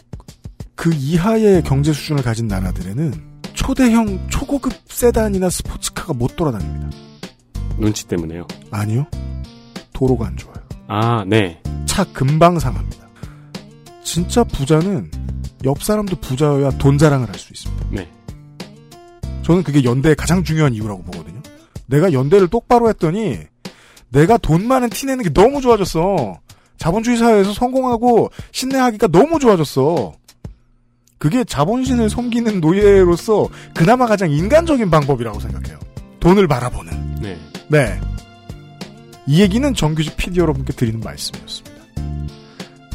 [0.74, 6.90] 그 이하의 경제 수준을 가진 나라들에는 초대형 초고급 세단이나 스포츠카가 못 돌아다닙니다.
[7.78, 8.46] 눈치 때문에요.
[8.70, 9.06] 아니요.
[9.92, 10.56] 도로가 안 좋아요.
[10.88, 11.62] 아, 네.
[11.86, 13.06] 차 금방 상합니다.
[14.04, 15.10] 진짜 부자는
[15.64, 17.86] 옆 사람도 부자여야 돈 자랑을 할 수 있습니다.
[17.90, 18.10] 네.
[19.46, 21.40] 저는 그게 연대의 가장 중요한 이유라고 보거든요.
[21.86, 23.38] 내가 연대를 똑바로 했더니
[24.08, 26.40] 내가 돈 많은 티 내는 게 너무 좋아졌어.
[26.78, 30.14] 자본주의 사회에서 성공하고 신뢰하기가 너무 좋아졌어.
[31.18, 35.78] 그게 자본신을 섬기는 노예로서 그나마 가장 인간적인 방법이라고 생각해요.
[36.18, 37.20] 돈을 바라보는.
[37.22, 37.38] 네.
[37.68, 38.00] 네.
[39.28, 41.75] 이 얘기는 정규직 PD 여러분께 드리는 말씀이었습니다.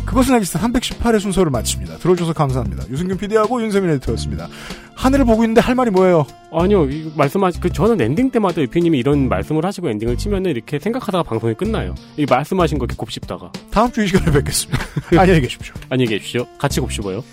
[0.06, 1.97] 그것은 알기 싫다 318회 순서를 마칩니다.
[1.97, 2.89] 들어줘서 감사합니다.
[2.89, 4.47] 유승균 PD하고 윤세민 에디터였습니다.
[4.95, 6.26] 하늘을 보고 있는데 할 말이 뭐예요?
[6.52, 11.54] 아니요, 말씀하시, 그, 저는 엔딩 때마다 유피님이 이런 말씀을 하시고 엔딩을 치면은 이렇게 생각하다가 방송이
[11.56, 11.95] 끝나요.
[12.18, 13.52] 이 말씀하신 거 이렇게 곱씹다가.
[13.72, 14.84] 다음 주 이 시간에 뵙겠습니다.
[15.18, 15.74] 안녕히 계십시오.
[15.89, 16.45] 안녕히 계십시오.
[16.58, 17.24] 같이 곱씹어요.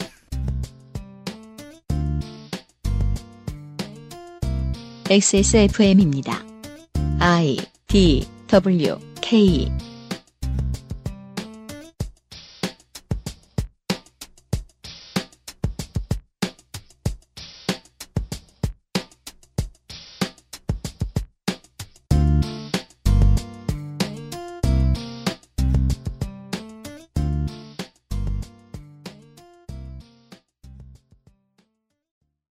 [5.11, 6.45] XSFM입니다.
[7.19, 7.57] I
[7.87, 9.71] D W K